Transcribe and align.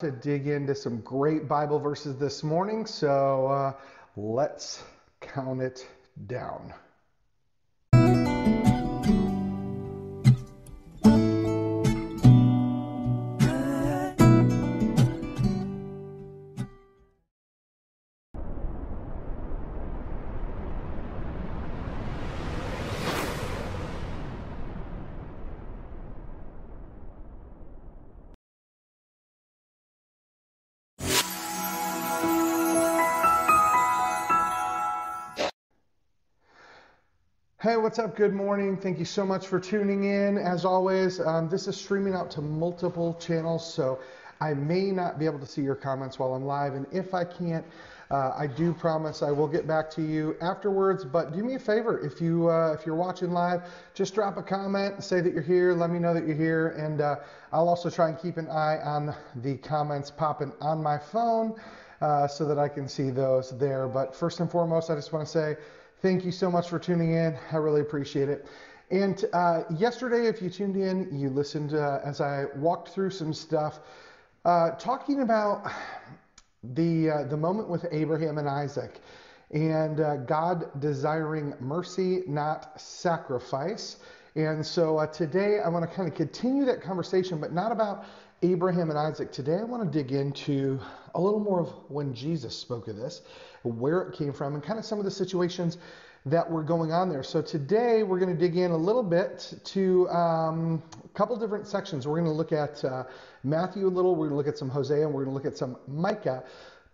to 0.00 0.10
dig 0.10 0.48
into 0.48 0.74
some 0.74 1.00
great 1.02 1.46
Bible 1.46 1.78
verses 1.78 2.18
this 2.18 2.42
morning, 2.42 2.84
so 2.84 3.46
uh, 3.46 3.72
let's 4.16 4.82
count 5.20 5.62
it 5.62 5.86
down. 6.26 6.74
What's 37.94 38.10
up? 38.10 38.16
Good 38.16 38.34
morning. 38.34 38.76
Thank 38.76 38.98
you 38.98 39.04
so 39.04 39.24
much 39.24 39.46
for 39.46 39.60
tuning 39.60 40.02
in. 40.02 40.36
As 40.36 40.64
always, 40.64 41.20
um, 41.20 41.48
this 41.48 41.68
is 41.68 41.76
streaming 41.76 42.12
out 42.12 42.28
to 42.32 42.40
multiple 42.40 43.14
channels, 43.20 43.72
so 43.72 44.00
I 44.40 44.52
may 44.52 44.90
not 44.90 45.16
be 45.16 45.26
able 45.26 45.38
to 45.38 45.46
see 45.46 45.62
your 45.62 45.76
comments 45.76 46.18
while 46.18 46.34
I'm 46.34 46.44
live. 46.44 46.74
And 46.74 46.86
if 46.90 47.14
I 47.14 47.22
can't, 47.22 47.64
uh, 48.10 48.32
I 48.36 48.48
do 48.48 48.72
promise 48.72 49.22
I 49.22 49.30
will 49.30 49.46
get 49.46 49.68
back 49.68 49.92
to 49.92 50.02
you 50.02 50.36
afterwards. 50.40 51.04
But 51.04 51.32
do 51.32 51.44
me 51.44 51.54
a 51.54 51.58
favor 51.60 52.00
if 52.00 52.20
you 52.20 52.50
uh, 52.50 52.76
if 52.76 52.84
you're 52.84 52.96
watching 52.96 53.30
live, 53.30 53.62
just 53.94 54.12
drop 54.12 54.38
a 54.38 54.42
comment, 54.42 55.04
say 55.04 55.20
that 55.20 55.32
you're 55.32 55.40
here, 55.40 55.72
let 55.72 55.90
me 55.90 56.00
know 56.00 56.14
that 56.14 56.26
you're 56.26 56.34
here, 56.34 56.70
and 56.70 57.00
uh, 57.00 57.14
I'll 57.52 57.68
also 57.68 57.90
try 57.90 58.08
and 58.08 58.18
keep 58.18 58.38
an 58.38 58.48
eye 58.48 58.78
on 58.82 59.14
the 59.36 59.56
comments 59.58 60.10
popping 60.10 60.50
on 60.60 60.82
my 60.82 60.98
phone 60.98 61.54
uh, 62.00 62.26
so 62.26 62.44
that 62.44 62.58
I 62.58 62.66
can 62.66 62.88
see 62.88 63.10
those 63.10 63.56
there. 63.56 63.86
But 63.86 64.16
first 64.16 64.40
and 64.40 64.50
foremost, 64.50 64.90
I 64.90 64.96
just 64.96 65.12
want 65.12 65.24
to 65.24 65.30
say. 65.30 65.56
Thank 66.02 66.24
you 66.24 66.32
so 66.32 66.50
much 66.50 66.68
for 66.68 66.78
tuning 66.78 67.12
in. 67.12 67.38
I 67.50 67.56
really 67.56 67.80
appreciate 67.80 68.28
it. 68.28 68.46
And 68.90 69.24
uh, 69.32 69.62
yesterday, 69.76 70.26
if 70.26 70.42
you 70.42 70.50
tuned 70.50 70.76
in, 70.76 71.08
you 71.18 71.30
listened 71.30 71.72
uh, 71.74 72.00
as 72.04 72.20
I 72.20 72.44
walked 72.56 72.90
through 72.90 73.10
some 73.10 73.32
stuff 73.32 73.80
uh, 74.44 74.72
talking 74.72 75.22
about 75.22 75.72
the 76.62 77.10
uh, 77.10 77.22
the 77.24 77.36
moment 77.36 77.68
with 77.68 77.86
Abraham 77.90 78.36
and 78.36 78.48
Isaac, 78.48 79.00
and 79.50 80.00
uh, 80.00 80.16
God 80.16 80.78
desiring 80.80 81.54
mercy, 81.60 82.22
not 82.26 82.78
sacrifice. 82.78 83.96
And 84.36 84.66
so 84.66 84.98
uh, 84.98 85.06
today, 85.06 85.60
I 85.64 85.68
want 85.68 85.88
to 85.88 85.96
kind 85.96 86.08
of 86.08 86.14
continue 86.14 86.64
that 86.66 86.82
conversation, 86.82 87.40
but 87.40 87.52
not 87.52 87.72
about 87.72 88.04
Abraham 88.44 88.90
and 88.90 88.98
Isaac. 88.98 89.32
Today, 89.32 89.56
I 89.56 89.64
want 89.64 89.90
to 89.90 89.98
dig 89.98 90.12
into 90.12 90.78
a 91.14 91.20
little 91.20 91.40
more 91.40 91.60
of 91.60 91.70
when 91.88 92.12
Jesus 92.12 92.54
spoke 92.54 92.88
of 92.88 92.96
this 92.96 93.22
where 93.62 94.02
it 94.02 94.18
came 94.18 94.34
from, 94.34 94.52
and 94.52 94.62
kind 94.62 94.78
of 94.78 94.84
some 94.84 94.98
of 94.98 95.06
the 95.06 95.10
situations 95.10 95.78
that 96.26 96.50
were 96.50 96.62
going 96.62 96.92
on 96.92 97.08
there. 97.08 97.22
So 97.22 97.40
today 97.40 98.02
we're 98.02 98.18
going 98.18 98.36
to 98.36 98.38
dig 98.38 98.58
in 98.58 98.70
a 98.70 98.76
little 98.76 99.02
bit 99.02 99.54
to 99.64 100.08
um, 100.10 100.82
a 101.02 101.08
couple 101.16 101.36
different 101.38 101.66
sections. 101.66 102.06
We're 102.06 102.20
going 102.20 102.30
to 102.30 102.36
look 102.36 102.52
at 102.52 102.84
uh, 102.84 103.04
Matthew 103.44 103.86
a 103.86 103.88
little, 103.88 104.14
we're 104.14 104.28
going 104.28 104.30
to 104.30 104.36
look 104.36 104.48
at 104.48 104.58
some 104.58 104.68
Hosea, 104.68 105.06
and 105.06 105.14
we're 105.14 105.24
going 105.24 105.34
to 105.36 105.42
look 105.42 105.50
at 105.50 105.56
some 105.56 105.78
Micah. 105.88 106.44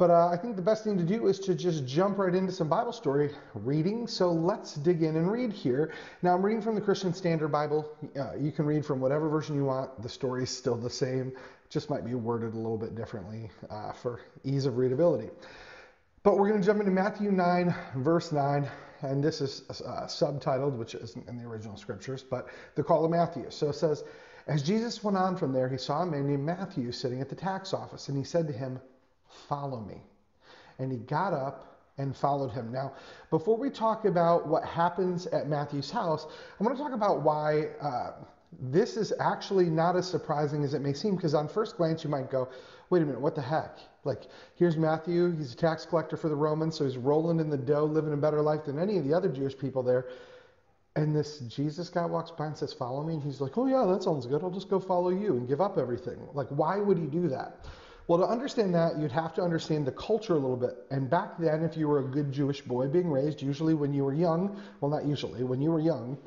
But 0.00 0.08
uh, 0.08 0.28
I 0.28 0.38
think 0.38 0.56
the 0.56 0.62
best 0.62 0.82
thing 0.82 0.96
to 0.96 1.04
do 1.04 1.26
is 1.26 1.38
to 1.40 1.54
just 1.54 1.84
jump 1.84 2.16
right 2.16 2.34
into 2.34 2.52
some 2.52 2.70
Bible 2.70 2.90
story 2.90 3.34
reading. 3.52 4.06
So 4.06 4.32
let's 4.32 4.76
dig 4.76 5.02
in 5.02 5.14
and 5.14 5.30
read 5.30 5.52
here. 5.52 5.92
Now, 6.22 6.34
I'm 6.34 6.40
reading 6.40 6.62
from 6.62 6.74
the 6.74 6.80
Christian 6.80 7.12
Standard 7.12 7.48
Bible. 7.48 7.86
Uh, 8.18 8.34
you 8.34 8.50
can 8.50 8.64
read 8.64 8.86
from 8.86 8.98
whatever 9.02 9.28
version 9.28 9.56
you 9.56 9.66
want. 9.66 10.00
The 10.00 10.08
story 10.08 10.44
is 10.44 10.48
still 10.48 10.76
the 10.76 10.88
same, 10.88 11.34
just 11.68 11.90
might 11.90 12.06
be 12.06 12.14
worded 12.14 12.54
a 12.54 12.56
little 12.56 12.78
bit 12.78 12.94
differently 12.94 13.50
uh, 13.68 13.92
for 13.92 14.22
ease 14.42 14.64
of 14.64 14.78
readability. 14.78 15.28
But 16.22 16.38
we're 16.38 16.48
going 16.48 16.62
to 16.62 16.66
jump 16.66 16.80
into 16.80 16.92
Matthew 16.92 17.30
9, 17.30 17.74
verse 17.96 18.32
9, 18.32 18.66
and 19.02 19.22
this 19.22 19.42
is 19.42 19.64
uh, 19.68 20.06
subtitled, 20.06 20.78
which 20.78 20.94
isn't 20.94 21.28
in 21.28 21.36
the 21.36 21.44
original 21.44 21.76
scriptures, 21.76 22.22
but 22.22 22.48
the 22.74 22.82
call 22.82 23.04
of 23.04 23.10
Matthew. 23.10 23.50
So 23.50 23.68
it 23.68 23.74
says, 23.74 24.02
As 24.46 24.62
Jesus 24.62 25.04
went 25.04 25.18
on 25.18 25.36
from 25.36 25.52
there, 25.52 25.68
he 25.68 25.76
saw 25.76 26.00
a 26.00 26.06
man 26.06 26.26
named 26.26 26.46
Matthew 26.46 26.90
sitting 26.90 27.20
at 27.20 27.28
the 27.28 27.36
tax 27.36 27.74
office, 27.74 28.08
and 28.08 28.16
he 28.16 28.24
said 28.24 28.46
to 28.46 28.54
him, 28.54 28.80
Follow 29.48 29.80
me. 29.80 30.02
And 30.78 30.90
he 30.90 30.98
got 30.98 31.32
up 31.32 31.70
and 31.98 32.16
followed 32.16 32.50
him. 32.50 32.72
Now, 32.72 32.92
before 33.28 33.56
we 33.56 33.68
talk 33.70 34.04
about 34.04 34.48
what 34.48 34.64
happens 34.64 35.26
at 35.28 35.48
Matthew's 35.48 35.90
house, 35.90 36.26
I 36.58 36.64
want 36.64 36.76
to 36.76 36.82
talk 36.82 36.92
about 36.92 37.22
why 37.22 37.68
uh, 37.80 38.12
this 38.58 38.96
is 38.96 39.12
actually 39.20 39.66
not 39.66 39.96
as 39.96 40.08
surprising 40.08 40.64
as 40.64 40.74
it 40.74 40.80
may 40.80 40.92
seem, 40.92 41.14
because 41.14 41.34
on 41.34 41.46
first 41.46 41.76
glance, 41.76 42.02
you 42.02 42.10
might 42.10 42.30
go, 42.30 42.48
wait 42.88 43.02
a 43.02 43.06
minute, 43.06 43.20
what 43.20 43.34
the 43.34 43.42
heck? 43.42 43.78
Like, 44.04 44.22
here's 44.56 44.76
Matthew, 44.76 45.36
he's 45.36 45.52
a 45.52 45.56
tax 45.56 45.84
collector 45.84 46.16
for 46.16 46.28
the 46.28 46.34
Romans, 46.34 46.76
so 46.76 46.84
he's 46.84 46.96
rolling 46.96 47.38
in 47.38 47.50
the 47.50 47.58
dough, 47.58 47.84
living 47.84 48.12
a 48.12 48.16
better 48.16 48.40
life 48.40 48.64
than 48.64 48.78
any 48.78 48.96
of 48.96 49.06
the 49.06 49.14
other 49.14 49.28
Jewish 49.28 49.56
people 49.56 49.82
there. 49.82 50.08
And 50.96 51.14
this 51.14 51.38
Jesus 51.40 51.88
guy 51.88 52.04
walks 52.04 52.32
by 52.32 52.46
and 52.46 52.56
says, 52.56 52.72
Follow 52.72 53.04
me. 53.04 53.14
And 53.14 53.22
he's 53.22 53.40
like, 53.40 53.56
Oh, 53.56 53.66
yeah, 53.66 53.84
that 53.92 54.02
sounds 54.02 54.26
good. 54.26 54.42
I'll 54.42 54.50
just 54.50 54.68
go 54.68 54.80
follow 54.80 55.10
you 55.10 55.36
and 55.36 55.46
give 55.46 55.60
up 55.60 55.78
everything. 55.78 56.18
Like, 56.34 56.48
why 56.48 56.78
would 56.78 56.98
he 56.98 57.06
do 57.06 57.28
that? 57.28 57.64
Well, 58.10 58.18
to 58.18 58.26
understand 58.26 58.74
that, 58.74 58.98
you'd 58.98 59.12
have 59.12 59.34
to 59.34 59.42
understand 59.42 59.86
the 59.86 59.92
culture 59.92 60.32
a 60.32 60.36
little 60.36 60.56
bit. 60.56 60.84
And 60.90 61.08
back 61.08 61.38
then, 61.38 61.62
if 61.62 61.76
you 61.76 61.86
were 61.86 62.00
a 62.00 62.02
good 62.02 62.32
Jewish 62.32 62.60
boy 62.60 62.88
being 62.88 63.08
raised, 63.08 63.40
usually 63.40 63.72
when 63.72 63.94
you 63.94 64.04
were 64.04 64.12
young, 64.12 64.60
well, 64.80 64.90
not 64.90 65.04
usually, 65.04 65.44
when 65.44 65.62
you 65.62 65.70
were 65.70 65.78
young, 65.78 66.18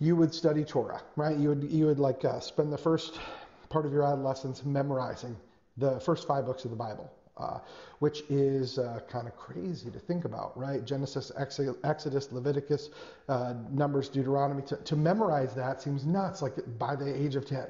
you 0.00 0.16
would 0.16 0.34
study 0.34 0.64
Torah, 0.64 1.00
right? 1.14 1.36
You 1.36 1.50
would, 1.50 1.70
you 1.70 1.86
would 1.86 2.00
like 2.00 2.24
uh, 2.24 2.40
spend 2.40 2.72
the 2.72 2.78
first 2.78 3.20
part 3.68 3.86
of 3.86 3.92
your 3.92 4.02
adolescence 4.02 4.64
memorizing 4.64 5.36
the 5.76 6.00
first 6.00 6.26
five 6.26 6.46
books 6.46 6.64
of 6.64 6.72
the 6.72 6.76
Bible, 6.76 7.08
uh, 7.36 7.60
which 8.00 8.22
is 8.28 8.80
uh, 8.80 8.98
kind 9.08 9.28
of 9.28 9.36
crazy 9.36 9.92
to 9.92 10.00
think 10.00 10.24
about, 10.24 10.58
right? 10.58 10.84
Genesis, 10.84 11.30
Exodus, 11.38 12.32
Leviticus, 12.32 12.90
uh, 13.28 13.54
Numbers, 13.70 14.08
Deuteronomy. 14.08 14.62
To, 14.62 14.76
to, 14.78 14.96
memorize 14.96 15.54
that 15.54 15.80
seems 15.80 16.04
nuts, 16.04 16.42
like 16.42 16.54
by 16.76 16.96
the 16.96 17.14
age 17.14 17.36
of 17.36 17.46
10. 17.46 17.66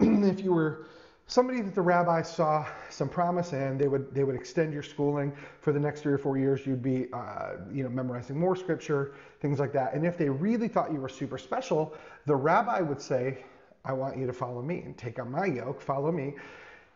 if 0.28 0.40
you 0.40 0.52
were 0.52 0.86
somebody 1.26 1.60
that 1.60 1.74
the 1.74 1.82
rabbi 1.82 2.22
saw 2.22 2.66
some 2.90 3.08
promise 3.08 3.52
in, 3.52 3.78
they 3.78 3.88
would 3.88 4.14
they 4.14 4.24
would 4.24 4.34
extend 4.34 4.72
your 4.72 4.82
schooling 4.82 5.32
for 5.60 5.72
the 5.72 5.80
next 5.80 6.02
three 6.02 6.12
or 6.12 6.18
four 6.18 6.36
years. 6.36 6.66
You'd 6.66 6.82
be 6.82 7.06
uh, 7.12 7.52
you 7.72 7.82
know 7.82 7.90
memorizing 7.90 8.38
more 8.38 8.56
scripture, 8.56 9.14
things 9.40 9.58
like 9.58 9.72
that. 9.72 9.94
And 9.94 10.06
if 10.06 10.18
they 10.18 10.28
really 10.28 10.68
thought 10.68 10.92
you 10.92 11.00
were 11.00 11.08
super 11.08 11.38
special, 11.38 11.94
the 12.26 12.36
rabbi 12.36 12.80
would 12.80 13.00
say, 13.00 13.44
"I 13.84 13.92
want 13.92 14.16
you 14.16 14.26
to 14.26 14.32
follow 14.32 14.62
me 14.62 14.82
and 14.82 14.96
take 14.96 15.18
on 15.18 15.30
my 15.30 15.46
yoke, 15.46 15.80
follow 15.80 16.12
me." 16.12 16.34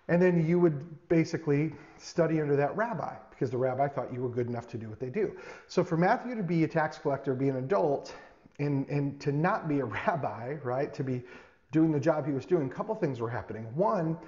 And 0.08 0.22
then 0.22 0.46
you 0.46 0.58
would 0.58 1.08
basically 1.08 1.72
study 1.98 2.40
under 2.40 2.56
that 2.56 2.74
rabbi 2.76 3.14
because 3.30 3.50
the 3.50 3.58
rabbi 3.58 3.86
thought 3.88 4.12
you 4.12 4.22
were 4.22 4.30
good 4.30 4.48
enough 4.48 4.66
to 4.68 4.78
do 4.78 4.88
what 4.88 4.98
they 4.98 5.10
do. 5.10 5.36
So 5.68 5.84
for 5.84 5.96
Matthew 5.96 6.34
to 6.34 6.42
be 6.42 6.64
a 6.64 6.68
tax 6.68 6.98
collector, 6.98 7.34
be 7.34 7.50
an 7.50 7.56
adult, 7.56 8.14
and, 8.58 8.88
and 8.88 9.20
to 9.20 9.32
not 9.32 9.68
be 9.68 9.80
a 9.80 9.84
rabbi, 10.06 10.54
right, 10.64 10.92
to 10.94 11.04
be 11.04 11.22
doing 11.70 11.92
the 11.92 12.00
job 12.00 12.26
he 12.26 12.32
was 12.32 12.46
doing, 12.46 12.66
a 12.66 12.74
couple 12.74 12.94
things 12.94 13.20
were 13.20 13.30
happening. 13.30 13.64
One, 13.74 14.18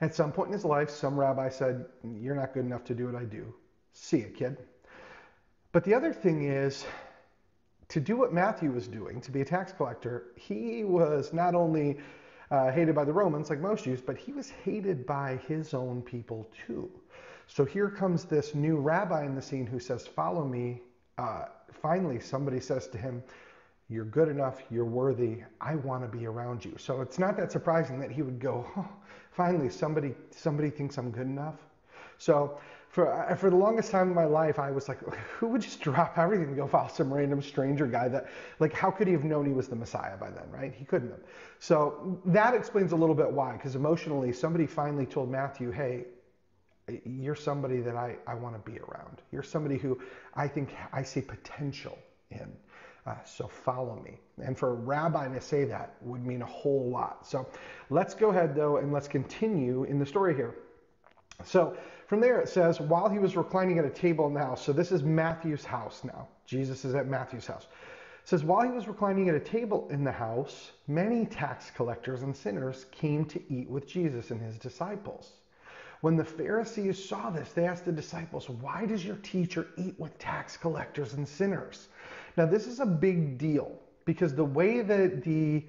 at 0.00 0.14
some 0.14 0.32
point 0.32 0.48
in 0.48 0.52
his 0.52 0.64
life, 0.64 0.90
some 0.90 1.18
rabbi 1.18 1.48
said, 1.48 1.86
You're 2.04 2.34
not 2.34 2.54
good 2.54 2.64
enough 2.64 2.84
to 2.84 2.94
do 2.94 3.06
what 3.06 3.14
I 3.14 3.24
do. 3.24 3.54
See 3.92 4.18
you, 4.18 4.28
kid. 4.28 4.56
But 5.72 5.84
the 5.84 5.94
other 5.94 6.12
thing 6.12 6.44
is, 6.44 6.84
to 7.88 8.00
do 8.00 8.16
what 8.16 8.32
Matthew 8.32 8.70
was 8.70 8.86
doing, 8.86 9.20
to 9.20 9.30
be 9.30 9.40
a 9.40 9.44
tax 9.44 9.72
collector, 9.72 10.32
he 10.36 10.84
was 10.84 11.32
not 11.32 11.54
only 11.54 11.98
uh, 12.50 12.70
hated 12.70 12.94
by 12.94 13.04
the 13.04 13.12
Romans, 13.12 13.50
like 13.50 13.60
most 13.60 13.84
Jews, 13.84 14.00
but 14.00 14.16
he 14.16 14.32
was 14.32 14.50
hated 14.50 15.06
by 15.06 15.40
his 15.48 15.74
own 15.74 16.02
people 16.02 16.48
too. 16.66 16.90
So 17.46 17.64
here 17.64 17.90
comes 17.90 18.24
this 18.24 18.54
new 18.54 18.76
rabbi 18.76 19.24
in 19.24 19.34
the 19.34 19.42
scene 19.42 19.66
who 19.66 19.80
says, 19.80 20.06
Follow 20.06 20.44
me. 20.44 20.82
Uh, 21.18 21.46
finally, 21.82 22.20
somebody 22.20 22.60
says 22.60 22.86
to 22.88 22.98
him, 22.98 23.22
You're 23.90 24.04
good 24.04 24.28
enough, 24.28 24.62
you're 24.70 24.84
worthy, 24.84 25.42
I 25.60 25.74
want 25.74 26.10
to 26.10 26.18
be 26.18 26.26
around 26.26 26.64
you. 26.64 26.76
So 26.78 27.00
it's 27.00 27.18
not 27.18 27.36
that 27.36 27.52
surprising 27.52 27.98
that 28.00 28.10
he 28.10 28.22
would 28.22 28.38
go, 28.38 28.64
oh, 28.76 28.88
Finally, 29.30 29.70
somebody, 29.70 30.14
somebody 30.30 30.70
thinks 30.70 30.98
I'm 30.98 31.10
good 31.10 31.26
enough. 31.26 31.54
So 32.18 32.58
for 32.88 33.34
for 33.38 33.48
the 33.48 33.56
longest 33.56 33.90
time 33.92 34.08
in 34.08 34.14
my 34.14 34.24
life, 34.24 34.58
I 34.58 34.70
was 34.70 34.88
like, 34.88 34.98
who 35.38 35.48
would 35.48 35.62
just 35.62 35.80
drop 35.80 36.18
everything 36.18 36.48
and 36.48 36.56
go 36.56 36.66
follow 36.66 36.88
some 36.88 37.12
random 37.12 37.40
stranger 37.40 37.86
guy 37.86 38.08
that, 38.08 38.26
like, 38.58 38.72
how 38.72 38.90
could 38.90 39.06
he 39.06 39.12
have 39.12 39.24
known 39.24 39.46
he 39.46 39.52
was 39.52 39.68
the 39.68 39.76
Messiah 39.76 40.16
by 40.16 40.30
then, 40.30 40.50
right? 40.50 40.74
He 40.74 40.84
couldn't 40.84 41.10
have. 41.10 41.20
So 41.60 42.20
that 42.26 42.54
explains 42.54 42.92
a 42.92 42.96
little 42.96 43.14
bit 43.14 43.30
why, 43.30 43.52
because 43.52 43.76
emotionally, 43.76 44.32
somebody 44.32 44.66
finally 44.66 45.06
told 45.06 45.30
Matthew, 45.30 45.70
hey, 45.70 46.06
you're 47.04 47.36
somebody 47.36 47.80
that 47.80 47.96
I, 47.96 48.16
I 48.26 48.34
want 48.34 48.62
to 48.62 48.70
be 48.70 48.78
around. 48.80 49.22
You're 49.30 49.44
somebody 49.44 49.78
who 49.78 50.00
I 50.34 50.48
think 50.48 50.74
I 50.92 51.04
see 51.04 51.20
potential 51.20 51.96
in. 52.30 52.52
Uh, 53.10 53.24
so 53.24 53.48
follow 53.48 54.00
me. 54.04 54.18
And 54.44 54.56
for 54.56 54.70
a 54.70 54.74
rabbi 54.74 55.26
to 55.28 55.40
say 55.40 55.64
that 55.64 55.96
would 56.00 56.24
mean 56.24 56.42
a 56.42 56.46
whole 56.46 56.88
lot. 56.90 57.26
So 57.26 57.46
let's 57.88 58.14
go 58.14 58.30
ahead, 58.30 58.54
though, 58.54 58.76
and 58.76 58.92
let's 58.92 59.08
continue 59.08 59.84
in 59.84 59.98
the 59.98 60.06
story 60.06 60.34
here. 60.34 60.54
So 61.44 61.76
from 62.06 62.20
there, 62.20 62.40
it 62.40 62.48
says, 62.48 62.80
while 62.80 63.08
he 63.08 63.18
was 63.18 63.36
reclining 63.36 63.78
at 63.78 63.84
a 63.84 63.90
table 63.90 64.26
in 64.28 64.34
the 64.34 64.40
house, 64.40 64.64
so 64.64 64.72
this 64.72 64.92
is 64.92 65.02
Matthew's 65.02 65.64
house 65.64 66.04
now. 66.04 66.28
Jesus 66.46 66.84
is 66.84 66.94
at 66.94 67.08
Matthew's 67.08 67.46
house. 67.46 67.64
It 68.22 68.28
says, 68.28 68.44
while 68.44 68.62
he 68.62 68.70
was 68.70 68.86
reclining 68.86 69.28
at 69.28 69.34
a 69.34 69.40
table 69.40 69.88
in 69.90 70.04
the 70.04 70.12
house, 70.12 70.70
many 70.86 71.26
tax 71.26 71.70
collectors 71.70 72.22
and 72.22 72.36
sinners 72.36 72.86
came 72.92 73.24
to 73.24 73.42
eat 73.52 73.68
with 73.68 73.88
Jesus 73.88 74.30
and 74.30 74.40
his 74.40 74.56
disciples. 74.56 75.32
When 76.00 76.16
the 76.16 76.24
Pharisees 76.24 77.02
saw 77.02 77.30
this, 77.30 77.52
they 77.52 77.66
asked 77.66 77.84
the 77.84 77.92
disciples, 77.92 78.48
Why 78.48 78.86
does 78.86 79.04
your 79.04 79.16
teacher 79.16 79.66
eat 79.76 79.98
with 79.98 80.18
tax 80.18 80.56
collectors 80.56 81.14
and 81.14 81.26
sinners? 81.28 81.88
Now, 82.36 82.46
this 82.46 82.66
is 82.66 82.80
a 82.80 82.86
big 82.86 83.38
deal 83.38 83.78
because 84.04 84.34
the 84.34 84.44
way 84.44 84.82
that 84.82 85.22
the 85.22 85.64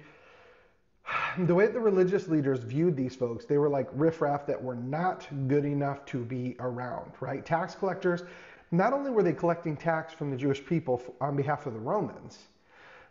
the 1.38 1.54
way 1.54 1.66
that 1.66 1.74
the 1.74 1.80
religious 1.80 2.28
leaders 2.28 2.60
viewed 2.60 2.96
these 2.96 3.14
folks, 3.14 3.44
they 3.44 3.58
were 3.58 3.68
like 3.68 3.88
riffraff 3.92 4.46
that 4.46 4.62
were 4.62 4.74
not 4.74 5.26
good 5.48 5.64
enough 5.64 6.04
to 6.06 6.24
be 6.24 6.56
around, 6.60 7.12
right? 7.20 7.44
Tax 7.44 7.74
collectors, 7.74 8.22
not 8.70 8.92
only 8.92 9.10
were 9.10 9.22
they 9.22 9.32
collecting 9.32 9.76
tax 9.76 10.12
from 10.12 10.30
the 10.30 10.36
Jewish 10.36 10.64
people 10.64 11.02
on 11.20 11.36
behalf 11.36 11.66
of 11.66 11.74
the 11.74 11.78
Romans, 11.78 12.38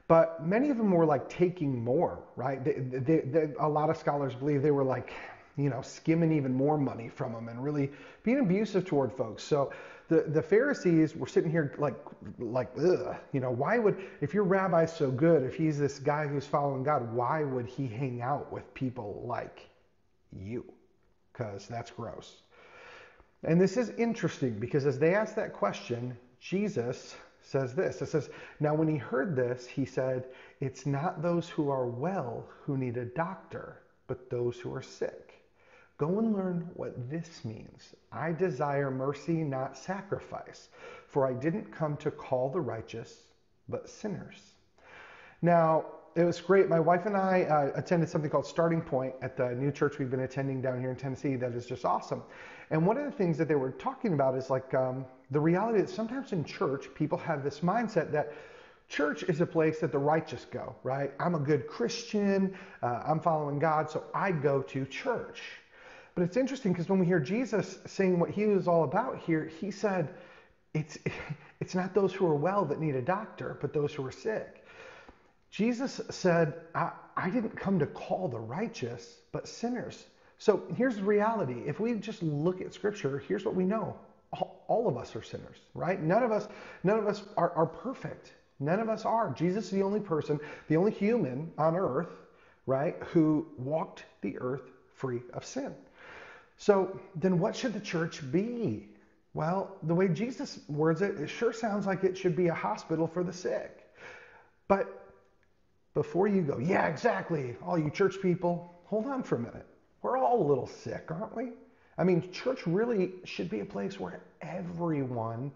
but 0.07 0.45
many 0.45 0.69
of 0.69 0.77
them 0.77 0.91
were 0.91 1.05
like 1.05 1.29
taking 1.29 1.83
more, 1.83 2.19
right? 2.35 2.63
They, 2.63 2.73
they, 2.73 3.19
they, 3.19 3.49
a 3.59 3.69
lot 3.69 3.89
of 3.89 3.97
scholars 3.97 4.35
believe 4.35 4.61
they 4.61 4.71
were 4.71 4.83
like, 4.83 5.13
you 5.55 5.69
know, 5.69 5.81
skimming 5.81 6.31
even 6.31 6.53
more 6.53 6.77
money 6.77 7.09
from 7.09 7.33
them 7.33 7.47
and 7.47 7.63
really 7.63 7.91
being 8.23 8.39
abusive 8.39 8.85
toward 8.85 9.13
folks. 9.13 9.43
So 9.43 9.71
the, 10.11 10.23
the 10.23 10.41
Pharisees 10.41 11.15
were 11.15 11.25
sitting 11.25 11.49
here 11.49 11.73
like, 11.77 11.95
like, 12.37 12.69
ugh, 12.77 13.15
you 13.31 13.39
know, 13.39 13.49
why 13.49 13.77
would, 13.77 13.95
if 14.19 14.33
your 14.33 14.43
rabbi's 14.43 14.91
so 14.91 15.09
good, 15.09 15.43
if 15.43 15.55
he's 15.55 15.79
this 15.79 15.99
guy 15.99 16.27
who's 16.27 16.45
following 16.45 16.83
God, 16.83 17.13
why 17.13 17.45
would 17.45 17.65
he 17.65 17.87
hang 17.87 18.21
out 18.21 18.51
with 18.51 18.73
people 18.73 19.23
like 19.25 19.69
you? 20.33 20.65
Because 21.31 21.65
that's 21.65 21.91
gross. 21.91 22.41
And 23.43 23.59
this 23.59 23.77
is 23.77 23.91
interesting 23.91 24.59
because 24.59 24.85
as 24.85 24.99
they 24.99 25.15
ask 25.15 25.33
that 25.35 25.53
question, 25.53 26.17
Jesus 26.41 27.15
says 27.41 27.73
this. 27.73 28.01
It 28.01 28.07
says, 28.07 28.29
Now 28.59 28.75
when 28.75 28.89
he 28.89 28.97
heard 28.97 29.33
this, 29.33 29.65
he 29.65 29.85
said, 29.85 30.25
It's 30.59 30.85
not 30.85 31.21
those 31.21 31.47
who 31.47 31.69
are 31.69 31.87
well 31.87 32.49
who 32.65 32.77
need 32.77 32.97
a 32.97 33.05
doctor, 33.05 33.77
but 34.07 34.29
those 34.29 34.59
who 34.59 34.75
are 34.75 34.81
sick. 34.81 35.30
Go 36.01 36.17
and 36.17 36.33
learn 36.33 36.67
what 36.73 37.11
this 37.11 37.45
means. 37.45 37.93
I 38.11 38.31
desire 38.31 38.89
mercy, 38.89 39.43
not 39.43 39.77
sacrifice, 39.77 40.69
for 41.05 41.27
I 41.27 41.33
didn't 41.33 41.71
come 41.71 41.95
to 41.97 42.09
call 42.09 42.49
the 42.49 42.59
righteous, 42.59 43.19
but 43.69 43.87
sinners. 43.87 44.41
Now, 45.43 45.85
it 46.15 46.23
was 46.23 46.41
great. 46.41 46.67
My 46.69 46.79
wife 46.79 47.05
and 47.05 47.15
I 47.15 47.43
uh, 47.43 47.79
attended 47.79 48.09
something 48.09 48.31
called 48.31 48.47
Starting 48.47 48.81
Point 48.81 49.13
at 49.21 49.37
the 49.37 49.51
new 49.51 49.71
church 49.71 49.99
we've 49.99 50.09
been 50.09 50.21
attending 50.21 50.59
down 50.59 50.79
here 50.79 50.89
in 50.89 50.95
Tennessee. 50.95 51.35
That 51.35 51.51
is 51.51 51.67
just 51.67 51.85
awesome. 51.85 52.23
And 52.71 52.83
one 52.83 52.97
of 52.97 53.05
the 53.05 53.11
things 53.11 53.37
that 53.37 53.47
they 53.47 53.53
were 53.53 53.69
talking 53.69 54.13
about 54.13 54.35
is 54.35 54.49
like 54.49 54.73
um, 54.73 55.05
the 55.29 55.39
reality 55.39 55.81
that 55.81 55.89
sometimes 55.91 56.31
in 56.31 56.43
church, 56.43 56.87
people 56.95 57.19
have 57.19 57.43
this 57.43 57.59
mindset 57.59 58.11
that 58.11 58.33
church 58.89 59.21
is 59.21 59.39
a 59.39 59.45
place 59.45 59.79
that 59.81 59.91
the 59.91 59.99
righteous 59.99 60.47
go, 60.49 60.75
right? 60.81 61.11
I'm 61.19 61.35
a 61.35 61.39
good 61.39 61.67
Christian, 61.67 62.57
uh, 62.81 63.03
I'm 63.05 63.19
following 63.19 63.59
God, 63.59 63.87
so 63.87 64.05
I 64.15 64.31
go 64.31 64.63
to 64.63 64.83
church. 64.87 65.43
But 66.15 66.23
it's 66.23 66.37
interesting 66.37 66.73
because 66.73 66.89
when 66.89 66.99
we 66.99 67.05
hear 67.05 67.19
Jesus 67.19 67.79
saying 67.85 68.19
what 68.19 68.29
he 68.29 68.45
was 68.45 68.67
all 68.67 68.83
about 68.83 69.19
here, 69.19 69.51
he 69.59 69.71
said, 69.71 70.13
it's, 70.73 70.97
it's 71.59 71.75
not 71.75 71.93
those 71.93 72.13
who 72.13 72.25
are 72.27 72.35
well 72.35 72.65
that 72.65 72.79
need 72.79 72.95
a 72.95 73.01
doctor, 73.01 73.57
but 73.61 73.73
those 73.73 73.93
who 73.93 74.05
are 74.05 74.11
sick. 74.11 74.65
Jesus 75.49 75.99
said, 76.09 76.53
I, 76.73 76.91
I 77.15 77.29
didn't 77.29 77.55
come 77.57 77.79
to 77.79 77.85
call 77.85 78.27
the 78.27 78.39
righteous, 78.39 79.17
but 79.31 79.47
sinners. 79.47 80.05
So 80.37 80.63
here's 80.75 80.95
the 80.95 81.03
reality. 81.03 81.61
If 81.65 81.79
we 81.79 81.93
just 81.95 82.23
look 82.23 82.61
at 82.61 82.73
scripture, 82.73 83.23
here's 83.27 83.45
what 83.45 83.53
we 83.53 83.65
know. 83.65 83.95
All, 84.33 84.63
all 84.67 84.87
of 84.87 84.97
us 84.97 85.15
are 85.15 85.21
sinners, 85.21 85.57
right? 85.73 86.01
None 86.01 86.23
of 86.23 86.31
us, 86.31 86.47
none 86.83 86.97
of 86.97 87.05
us 87.05 87.23
are, 87.35 87.51
are 87.51 87.65
perfect. 87.65 88.31
None 88.59 88.79
of 88.79 88.89
us 88.89 89.05
are. 89.05 89.31
Jesus 89.31 89.65
is 89.65 89.71
the 89.71 89.81
only 89.81 89.99
person, 89.99 90.39
the 90.67 90.77
only 90.77 90.91
human 90.91 91.51
on 91.57 91.75
earth, 91.75 92.09
right, 92.65 92.95
who 93.07 93.45
walked 93.57 94.05
the 94.21 94.37
earth 94.39 94.71
free 94.93 95.21
of 95.33 95.43
sin. 95.43 95.75
So 96.61 96.99
then 97.15 97.39
what 97.39 97.55
should 97.55 97.73
the 97.73 97.79
church 97.79 98.21
be? 98.31 98.87
Well, 99.33 99.77
the 99.81 99.95
way 99.95 100.07
Jesus 100.09 100.59
words 100.69 101.01
it, 101.01 101.19
it 101.19 101.27
sure 101.27 101.51
sounds 101.51 101.87
like 101.87 102.03
it 102.03 102.15
should 102.15 102.35
be 102.35 102.49
a 102.49 102.53
hospital 102.53 103.07
for 103.07 103.23
the 103.23 103.33
sick. 103.33 103.87
But 104.67 105.11
before 105.95 106.27
you 106.27 106.43
go, 106.43 106.59
yeah, 106.59 106.85
exactly, 106.85 107.55
all 107.65 107.79
you 107.79 107.89
church 107.89 108.21
people, 108.21 108.75
hold 108.85 109.07
on 109.07 109.23
for 109.23 109.37
a 109.37 109.39
minute. 109.39 109.65
We're 110.03 110.19
all 110.19 110.39
a 110.39 110.47
little 110.47 110.67
sick, 110.67 111.09
aren't 111.09 111.35
we? 111.35 111.53
I 111.97 112.03
mean, 112.03 112.31
church 112.31 112.67
really 112.67 113.13
should 113.23 113.49
be 113.49 113.61
a 113.61 113.65
place 113.65 113.99
where 113.99 114.21
everyone 114.43 115.51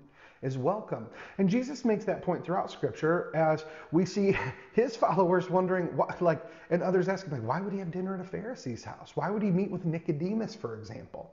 is 0.46 0.58
welcome. 0.58 1.08
And 1.40 1.50
Jesus 1.50 1.84
makes 1.84 2.06
that 2.06 2.22
point 2.22 2.46
throughout 2.46 2.70
Scripture 2.72 3.36
as 3.36 3.66
we 3.92 4.06
see 4.06 4.38
his 4.74 4.96
followers 4.96 5.50
wondering, 5.50 5.88
what, 5.98 6.22
like, 6.22 6.42
and 6.70 6.84
others 6.84 7.08
asking, 7.08 7.34
like, 7.34 7.44
why 7.44 7.60
would 7.60 7.74
he 7.74 7.80
have 7.80 7.92
dinner 7.92 8.14
at 8.14 8.22
a 8.22 8.24
Pharisee's 8.24 8.84
house? 8.84 9.12
Why 9.16 9.30
would 9.30 9.42
he 9.42 9.50
meet 9.50 9.72
with 9.72 9.86
Nicodemus, 9.86 10.54
for 10.54 10.78
example? 10.78 11.32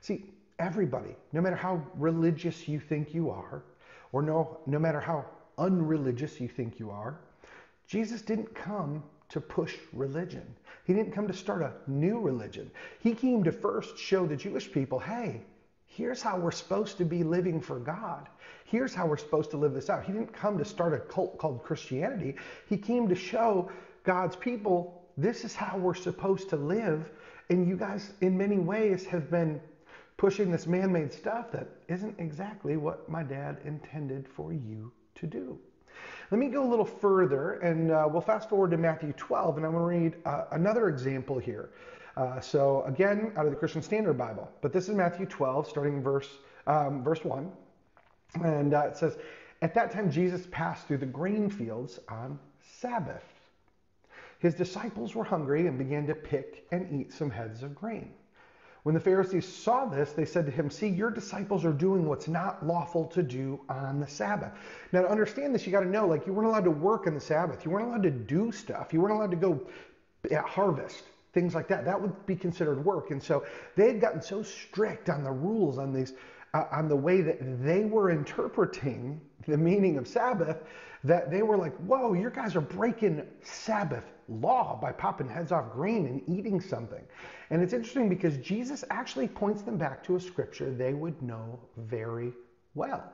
See, 0.00 0.24
everybody, 0.58 1.16
no 1.32 1.40
matter 1.40 1.56
how 1.56 1.82
religious 1.96 2.68
you 2.68 2.78
think 2.78 3.12
you 3.12 3.30
are, 3.30 3.64
or 4.12 4.22
no, 4.22 4.58
no 4.66 4.78
matter 4.78 5.00
how 5.00 5.24
unreligious 5.58 6.40
you 6.40 6.48
think 6.48 6.78
you 6.78 6.90
are, 6.90 7.18
Jesus 7.86 8.22
didn't 8.22 8.54
come 8.54 9.02
to 9.28 9.40
push 9.40 9.76
religion. 9.92 10.46
He 10.84 10.92
didn't 10.92 11.12
come 11.12 11.26
to 11.26 11.32
start 11.32 11.62
a 11.62 11.72
new 11.90 12.20
religion. 12.20 12.70
He 13.00 13.14
came 13.14 13.42
to 13.44 13.52
first 13.52 13.98
show 13.98 14.26
the 14.26 14.36
Jewish 14.36 14.70
people, 14.70 14.98
hey, 14.98 15.42
Here's 15.94 16.22
how 16.22 16.38
we're 16.38 16.52
supposed 16.52 16.96
to 16.98 17.04
be 17.04 17.22
living 17.22 17.60
for 17.60 17.78
God. 17.78 18.28
Here's 18.64 18.94
how 18.94 19.06
we're 19.06 19.18
supposed 19.18 19.50
to 19.50 19.58
live 19.58 19.74
this 19.74 19.90
out. 19.90 20.04
He 20.04 20.12
didn't 20.12 20.32
come 20.32 20.56
to 20.56 20.64
start 20.64 20.94
a 20.94 20.98
cult 20.98 21.36
called 21.36 21.62
Christianity. 21.62 22.36
He 22.66 22.78
came 22.78 23.08
to 23.08 23.14
show 23.14 23.70
God's 24.02 24.34
people 24.34 25.02
this 25.18 25.44
is 25.44 25.54
how 25.54 25.76
we're 25.76 25.94
supposed 25.94 26.48
to 26.48 26.56
live. 26.56 27.10
And 27.50 27.68
you 27.68 27.76
guys, 27.76 28.14
in 28.22 28.38
many 28.38 28.58
ways, 28.58 29.04
have 29.04 29.30
been 29.30 29.60
pushing 30.16 30.50
this 30.50 30.66
man 30.66 30.90
made 30.90 31.12
stuff 31.12 31.52
that 31.52 31.68
isn't 31.88 32.18
exactly 32.18 32.78
what 32.78 33.06
my 33.10 33.22
dad 33.22 33.58
intended 33.66 34.26
for 34.26 34.50
you 34.50 34.90
to 35.16 35.26
do. 35.26 35.58
Let 36.30 36.38
me 36.38 36.48
go 36.48 36.66
a 36.66 36.70
little 36.70 36.86
further 36.86 37.60
and 37.60 37.90
uh, 37.90 38.08
we'll 38.10 38.22
fast 38.22 38.48
forward 38.48 38.70
to 38.70 38.78
Matthew 38.78 39.12
12 39.12 39.58
and 39.58 39.66
I'm 39.66 39.72
going 39.72 39.82
to 39.82 40.04
read 40.04 40.16
uh, 40.24 40.44
another 40.52 40.88
example 40.88 41.38
here. 41.38 41.68
Uh, 42.16 42.40
so 42.40 42.82
again, 42.84 43.32
out 43.36 43.46
of 43.46 43.52
the 43.52 43.56
Christian 43.56 43.82
Standard 43.82 44.18
Bible, 44.18 44.50
but 44.60 44.72
this 44.72 44.88
is 44.88 44.94
Matthew 44.94 45.26
12, 45.26 45.68
starting 45.68 46.02
verse 46.02 46.28
um, 46.66 47.02
verse 47.02 47.24
one, 47.24 47.50
and 48.34 48.74
uh, 48.74 48.82
it 48.82 48.96
says, 48.96 49.16
"At 49.62 49.74
that 49.74 49.90
time, 49.90 50.10
Jesus 50.10 50.46
passed 50.50 50.86
through 50.86 50.98
the 50.98 51.06
grain 51.06 51.50
fields 51.50 51.98
on 52.08 52.38
Sabbath. 52.60 53.24
His 54.38 54.54
disciples 54.54 55.14
were 55.14 55.24
hungry 55.24 55.66
and 55.66 55.78
began 55.78 56.06
to 56.06 56.14
pick 56.14 56.66
and 56.70 57.00
eat 57.00 57.12
some 57.12 57.30
heads 57.30 57.62
of 57.62 57.74
grain." 57.74 58.12
When 58.82 58.94
the 58.96 59.00
Pharisees 59.00 59.46
saw 59.46 59.84
this, 59.84 60.12
they 60.12 60.24
said 60.24 60.44
to 60.46 60.50
him, 60.50 60.68
See, 60.68 60.88
your 60.88 61.10
disciples 61.10 61.64
are 61.64 61.72
doing 61.72 62.04
what's 62.04 62.26
not 62.26 62.66
lawful 62.66 63.06
to 63.06 63.22
do 63.22 63.60
on 63.68 64.00
the 64.00 64.08
Sabbath. 64.08 64.50
Now, 64.90 65.02
to 65.02 65.08
understand 65.08 65.54
this, 65.54 65.64
you 65.64 65.70
got 65.70 65.82
to 65.82 65.88
know, 65.88 66.04
like, 66.04 66.26
you 66.26 66.32
weren't 66.32 66.48
allowed 66.48 66.64
to 66.64 66.72
work 66.72 67.06
on 67.06 67.14
the 67.14 67.20
Sabbath. 67.20 67.64
You 67.64 67.70
weren't 67.70 67.86
allowed 67.86 68.02
to 68.02 68.10
do 68.10 68.50
stuff. 68.50 68.92
You 68.92 69.00
weren't 69.00 69.14
allowed 69.14 69.30
to 69.30 69.36
go 69.36 69.68
at 70.32 70.44
harvest 70.44 71.04
things 71.32 71.54
like 71.54 71.68
that. 71.68 71.84
That 71.84 72.00
would 72.00 72.26
be 72.26 72.36
considered 72.36 72.84
work. 72.84 73.10
And 73.10 73.22
so 73.22 73.44
they 73.76 73.86
had 73.86 74.00
gotten 74.00 74.22
so 74.22 74.42
strict 74.42 75.08
on 75.08 75.24
the 75.24 75.30
rules, 75.30 75.78
on 75.78 75.92
these, 75.92 76.12
uh, 76.54 76.64
on 76.70 76.88
the 76.88 76.96
way 76.96 77.22
that 77.22 77.38
they 77.64 77.84
were 77.84 78.10
interpreting 78.10 79.20
the 79.46 79.56
meaning 79.56 79.96
of 79.98 80.06
Sabbath, 80.06 80.62
that 81.04 81.30
they 81.30 81.42
were 81.42 81.56
like, 81.56 81.74
"Whoa, 81.78 82.12
you 82.12 82.30
guys 82.30 82.54
are 82.54 82.60
breaking 82.60 83.26
Sabbath 83.42 84.04
law 84.28 84.78
by 84.80 84.92
popping 84.92 85.28
heads 85.28 85.50
off 85.50 85.72
grain 85.72 86.06
and 86.06 86.22
eating 86.28 86.60
something." 86.60 87.02
And 87.50 87.62
it's 87.62 87.72
interesting 87.72 88.08
because 88.08 88.36
Jesus 88.38 88.84
actually 88.90 89.28
points 89.28 89.62
them 89.62 89.76
back 89.78 90.04
to 90.04 90.16
a 90.16 90.20
scripture 90.20 90.70
they 90.70 90.94
would 90.94 91.20
know 91.22 91.58
very 91.76 92.32
well. 92.74 93.12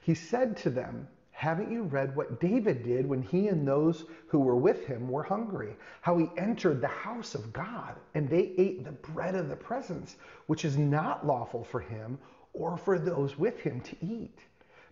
He 0.00 0.14
said 0.14 0.56
to 0.58 0.70
them, 0.70 1.08
haven't 1.38 1.70
you 1.70 1.84
read 1.84 2.16
what 2.16 2.40
David 2.40 2.82
did 2.82 3.08
when 3.08 3.22
he 3.22 3.46
and 3.46 3.66
those 3.66 4.06
who 4.26 4.40
were 4.40 4.56
with 4.56 4.84
him 4.84 5.08
were 5.08 5.22
hungry? 5.22 5.76
How 6.00 6.18
he 6.18 6.28
entered 6.36 6.80
the 6.80 6.88
house 6.88 7.36
of 7.36 7.52
God 7.52 7.94
and 8.16 8.28
they 8.28 8.54
ate 8.58 8.82
the 8.82 8.90
bread 8.90 9.36
of 9.36 9.48
the 9.48 9.54
presence, 9.54 10.16
which 10.48 10.64
is 10.64 10.76
not 10.76 11.24
lawful 11.24 11.62
for 11.62 11.78
him 11.78 12.18
or 12.54 12.76
for 12.76 12.98
those 12.98 13.38
with 13.38 13.60
him 13.60 13.80
to 13.82 13.96
eat, 14.04 14.40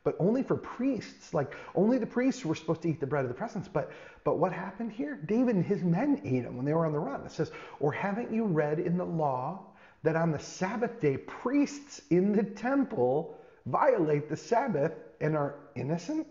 but 0.05 0.15
only 0.21 0.45
for 0.45 0.57
priests. 0.57 1.35
Like 1.35 1.53
only 1.75 1.99
the 1.99 2.07
priests 2.07 2.45
were 2.45 2.55
supposed 2.55 2.83
to 2.83 2.91
eat 2.91 3.01
the 3.01 3.09
bread 3.09 3.25
of 3.25 3.29
the 3.29 3.35
presence. 3.35 3.67
But 3.67 3.91
but 4.23 4.39
what 4.39 4.53
happened 4.53 4.93
here? 4.93 5.19
David 5.27 5.57
and 5.57 5.65
his 5.65 5.83
men 5.83 6.21
ate 6.25 6.45
them 6.45 6.57
when 6.57 6.65
they 6.65 6.75
were 6.75 6.87
on 6.87 6.93
the 6.93 7.01
run. 7.01 7.23
It 7.23 7.33
says, 7.33 7.51
or 7.81 7.91
haven't 7.91 8.33
you 8.33 8.45
read 8.45 8.79
in 8.79 8.97
the 8.97 9.05
law 9.05 9.65
that 10.05 10.15
on 10.15 10.31
the 10.31 10.39
Sabbath 10.39 11.01
day 11.01 11.17
priests 11.17 12.03
in 12.11 12.31
the 12.31 12.45
temple 12.45 13.37
violate 13.67 14.29
the 14.29 14.37
Sabbath 14.37 14.93
and 15.21 15.37
are 15.37 15.57
innocent? 15.77 16.27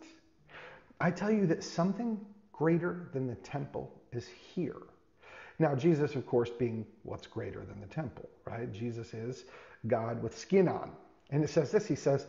I 1.00 1.12
tell 1.12 1.32
you 1.32 1.46
that 1.48 1.64
something 1.64 2.20
greater 2.52 3.10
than 3.14 3.28
the 3.28 3.36
temple 3.36 3.92
is 4.12 4.28
here. 4.28 4.82
Now, 5.60 5.76
Jesus, 5.76 6.16
of 6.16 6.26
course, 6.26 6.50
being 6.50 6.86
what's 7.04 7.28
greater 7.28 7.64
than 7.66 7.80
the 7.80 7.88
temple, 7.88 8.30
right? 8.46 8.72
Jesus 8.72 9.14
is 9.14 9.46
God 9.88 10.22
with 10.22 10.38
skin 10.38 10.68
on. 10.68 10.92
And 11.32 11.44
it 11.44 11.50
says 11.50 11.72
this 11.72 11.88
He 11.88 11.96
says, 11.96 12.28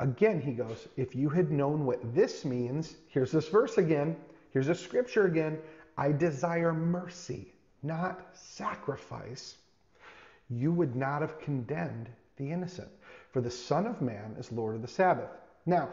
again, 0.00 0.40
He 0.40 0.52
goes, 0.52 0.88
if 0.96 1.14
you 1.14 1.28
had 1.28 1.50
known 1.50 1.86
what 1.86 2.14
this 2.14 2.44
means, 2.44 2.96
here's 3.08 3.32
this 3.32 3.48
verse 3.48 3.78
again, 3.78 4.16
here's 4.52 4.68
a 4.68 4.74
scripture 4.74 5.26
again 5.26 5.58
I 5.96 6.12
desire 6.12 6.72
mercy, 6.72 7.52
not 7.82 8.20
sacrifice. 8.34 9.56
you 10.50 10.72
would 10.72 10.94
not 10.96 11.22
have 11.22 11.38
condemned 11.40 12.08
the 12.36 12.50
innocent. 12.50 12.88
For 13.32 13.40
the 13.40 13.50
Son 13.50 13.86
of 13.86 14.02
Man 14.02 14.36
is 14.38 14.52
Lord 14.52 14.74
of 14.76 14.82
the 14.82 14.88
Sabbath. 14.88 15.30
Now, 15.64 15.90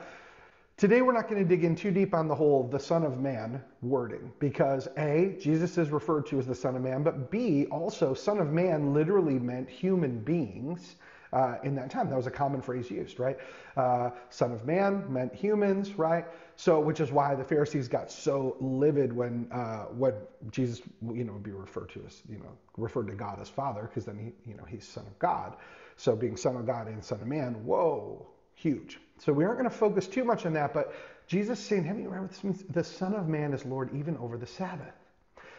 today 0.80 1.02
we're 1.02 1.12
not 1.12 1.28
going 1.28 1.44
to 1.44 1.48
dig 1.48 1.66
in 1.66 1.76
too 1.76 1.92
deep 1.92 2.14
on 2.14 2.30
the 2.30 2.34
whole 2.34 2.64
the 2.64 2.80
Son 2.80 3.04
of 3.04 3.20
Man 3.20 3.62
wording 3.82 4.32
because 4.40 4.88
A, 4.98 5.36
Jesus 5.38 5.78
is 5.78 5.90
referred 5.90 6.26
to 6.28 6.40
as 6.40 6.48
the 6.48 6.56
Son 6.56 6.76
of 6.78 6.82
Man, 6.82 7.04
but 7.04 7.30
B, 7.30 7.66
also, 7.66 8.14
Son 8.14 8.40
of 8.40 8.52
Man 8.52 8.94
literally 8.94 9.38
meant 9.38 9.70
human 9.70 10.20
beings 10.20 10.96
uh, 11.34 11.58
in 11.64 11.76
that 11.76 11.92
time. 11.92 12.10
That 12.10 12.16
was 12.16 12.28
a 12.28 12.32
common 12.32 12.62
phrase 12.62 12.90
used, 12.90 13.20
right? 13.20 13.38
Uh, 13.78 14.12
son 14.30 14.52
of 14.52 14.66
man 14.66 15.04
meant 15.12 15.36
humans, 15.36 15.94
right? 15.98 16.26
So, 16.56 16.80
which 16.80 17.00
is 17.00 17.12
why 17.12 17.36
the 17.36 17.44
Pharisees 17.44 17.88
got 17.88 18.12
so 18.12 18.56
livid 18.60 19.14
when 19.14 19.48
uh, 19.52 19.84
what 19.86 20.32
Jesus, 20.52 20.82
you 21.14 21.24
know, 21.26 21.34
would 21.34 21.44
be 21.44 21.52
referred 21.52 21.90
to 21.90 22.04
as, 22.08 22.24
you 22.30 22.38
know, 22.40 22.58
referred 22.78 23.08
to 23.08 23.14
God 23.14 23.40
as 23.40 23.50
Father, 23.50 23.84
because 23.84 24.06
then 24.06 24.18
he, 24.18 24.50
you 24.50 24.58
know, 24.58 24.64
he's 24.64 24.88
Son 24.88 25.06
of 25.06 25.20
God. 25.20 25.58
So, 25.98 26.16
being 26.16 26.38
Son 26.38 26.56
of 26.56 26.66
God 26.66 26.88
and 26.88 27.04
Son 27.04 27.22
of 27.22 27.28
Man, 27.28 27.64
whoa, 27.66 28.26
huge. 28.60 29.00
So, 29.20 29.34
we 29.34 29.44
aren't 29.44 29.58
going 29.58 29.70
to 29.70 29.76
focus 29.76 30.08
too 30.08 30.24
much 30.24 30.46
on 30.46 30.54
that, 30.54 30.74
but 30.74 30.94
Jesus 31.28 31.60
saying, 31.60 31.84
"Have 31.84 32.00
you 32.00 32.10
read 32.10 32.30
this? 32.30 32.64
The 32.70 32.84
Son 32.84 33.14
of 33.14 33.28
Man 33.28 33.54
is 33.54 33.66
Lord 33.66 33.90
even 33.94 34.18
over 34.18 34.38
the 34.38 34.48
Sabbath." 34.48 34.94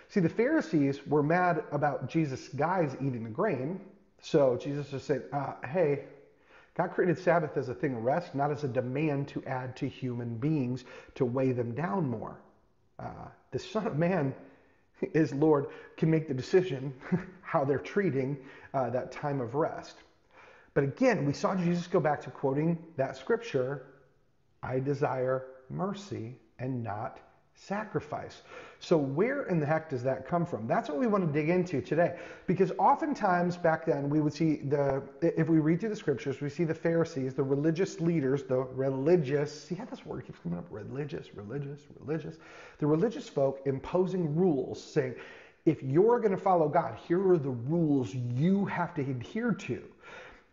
See, 0.09 0.21
the 0.21 0.29
Pharisees 0.29 1.07
were 1.07 1.23
mad 1.23 1.63
about 1.71 2.09
Jesus' 2.09 2.49
guys 2.49 2.97
eating 3.01 3.23
the 3.23 3.31
grain, 3.31 3.81
so 4.23 4.57
Jesus 4.57 4.91
just 4.91 5.07
said, 5.07 5.25
uh, 5.33 5.55
hey, 5.65 6.05
God 6.77 6.91
created 6.93 7.19
Sabbath 7.19 7.57
as 7.57 7.69
a 7.69 7.75
thing 7.75 7.95
of 7.95 8.03
rest, 8.03 8.35
not 8.35 8.51
as 8.51 8.65
a 8.65 8.69
demand 8.69 9.29
to 9.29 9.45
add 9.45 9.77
to 9.77 9.89
human 9.89 10.37
beings 10.37 10.85
to 11.15 11.25
weigh 11.25 11.53
them 11.53 11.75
down 11.75 12.09
more. 12.09 12.41
Uh, 12.99 13.29
the 13.51 13.59
Son 13.59 13.87
of 13.87 13.99
Man 13.99 14.35
is 15.15 15.33
Lord, 15.33 15.67
can 15.97 16.11
make 16.11 16.29
the 16.29 16.35
decision 16.35 16.93
how 17.43 17.65
they're 17.65 17.79
treating 17.79 18.37
uh, 18.75 18.91
that 18.91 19.13
time 19.13 19.41
of 19.41 19.55
rest. 19.55 19.97
But 20.75 20.85
again, 20.85 21.25
we 21.25 21.33
saw 21.33 21.55
Jesus 21.55 21.87
go 21.87 22.01
back 22.01 22.21
to 22.23 22.31
quoting 22.31 22.79
that 22.97 23.17
scripture 23.17 23.87
I 24.63 24.79
desire 24.79 25.47
mercy 25.71 26.37
and 26.59 26.85
not 26.85 27.19
sacrifice. 27.55 28.43
So, 28.79 28.97
where 28.97 29.43
in 29.45 29.61
the 29.61 29.67
heck 29.67 29.91
does 29.91 30.03
that 30.05 30.27
come 30.27 30.47
from? 30.47 30.67
That's 30.67 30.89
what 30.89 30.99
we 30.99 31.07
want 31.07 31.27
to 31.27 31.33
dig 31.33 31.51
into 31.51 31.83
today. 31.83 32.17
Because 32.47 32.73
oftentimes 32.79 33.57
back 33.57 33.85
then, 33.85 34.09
we 34.09 34.21
would 34.21 34.33
see 34.33 34.57
the, 34.57 35.03
if 35.21 35.49
we 35.49 35.59
read 35.59 35.81
through 35.81 35.91
the 35.91 35.97
scriptures, 35.97 36.41
we 36.41 36.49
see 36.49 36.65
the 36.65 36.75
Pharisees, 36.75 37.35
the 37.35 37.43
religious 37.43 38.01
leaders, 38.01 38.45
the 38.45 38.57
religious, 38.57 39.65
see 39.65 39.75
how 39.75 39.85
this 39.85 40.05
word 40.07 40.25
keeps 40.25 40.39
coming 40.39 40.59
up? 40.59 40.67
Religious, 40.71 41.35
religious, 41.35 41.81
religious. 42.01 42.37
The 42.79 42.87
religious 42.87 43.29
folk 43.29 43.61
imposing 43.67 44.35
rules 44.35 44.83
saying, 44.83 45.15
if 45.67 45.83
you're 45.83 46.21
going 46.21 46.33
to 46.33 46.43
follow 46.43 46.69
God, 46.69 46.97
here 47.07 47.31
are 47.31 47.39
the 47.39 47.51
rules 47.51 48.15
you 48.15 48.65
have 48.65 48.95
to 48.95 49.03
adhere 49.03 49.53
to. 49.53 49.83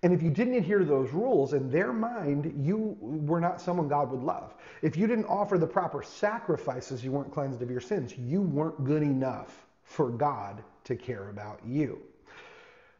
And 0.03 0.13
if 0.13 0.21
you 0.21 0.29
didn't 0.29 0.53
adhere 0.53 0.79
to 0.79 0.85
those 0.85 1.11
rules, 1.11 1.53
in 1.53 1.71
their 1.71 1.91
mind, 1.91 2.53
you 2.63 2.95
were 3.01 3.39
not 3.39 3.59
someone 3.59 3.87
God 3.87 4.11
would 4.11 4.21
love. 4.21 4.53
If 4.83 4.95
you 4.95 5.07
didn't 5.07 5.25
offer 5.25 5.57
the 5.57 5.67
proper 5.67 6.03
sacrifices, 6.03 7.03
you 7.03 7.11
weren't 7.11 7.33
cleansed 7.33 7.61
of 7.61 7.71
your 7.71 7.81
sins. 7.81 8.15
You 8.17 8.41
weren't 8.41 8.83
good 8.83 9.01
enough 9.01 9.65
for 9.83 10.09
God 10.09 10.63
to 10.83 10.95
care 10.95 11.29
about 11.29 11.61
you. 11.65 11.99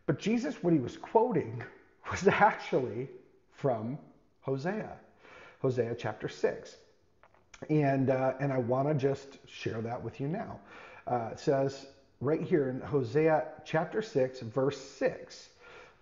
But 0.08 0.18
Jesus, 0.18 0.64
what 0.64 0.74
he 0.74 0.80
was 0.80 0.98
quoting 0.98 1.64
was 2.12 2.28
actually 2.28 3.10
from 3.52 4.00
Hosea, 4.42 4.98
Hosea 5.62 5.96
chapter 6.00 6.28
6. 6.28 6.78
And, 7.70 8.10
uh, 8.10 8.34
and 8.40 8.52
I 8.52 8.58
want 8.58 8.88
to 8.88 8.96
just 8.96 9.38
share 9.48 9.82
that 9.82 10.02
with 10.02 10.20
you 10.20 10.28
now. 10.28 10.60
Uh, 11.06 11.30
it 11.32 11.40
says 11.40 11.88
right 12.22 12.42
here 12.42 12.70
in 12.70 12.82
Hosea 12.82 13.46
chapter 13.66 14.02
6, 14.02 14.40
verse 14.42 14.80
6 14.80 15.50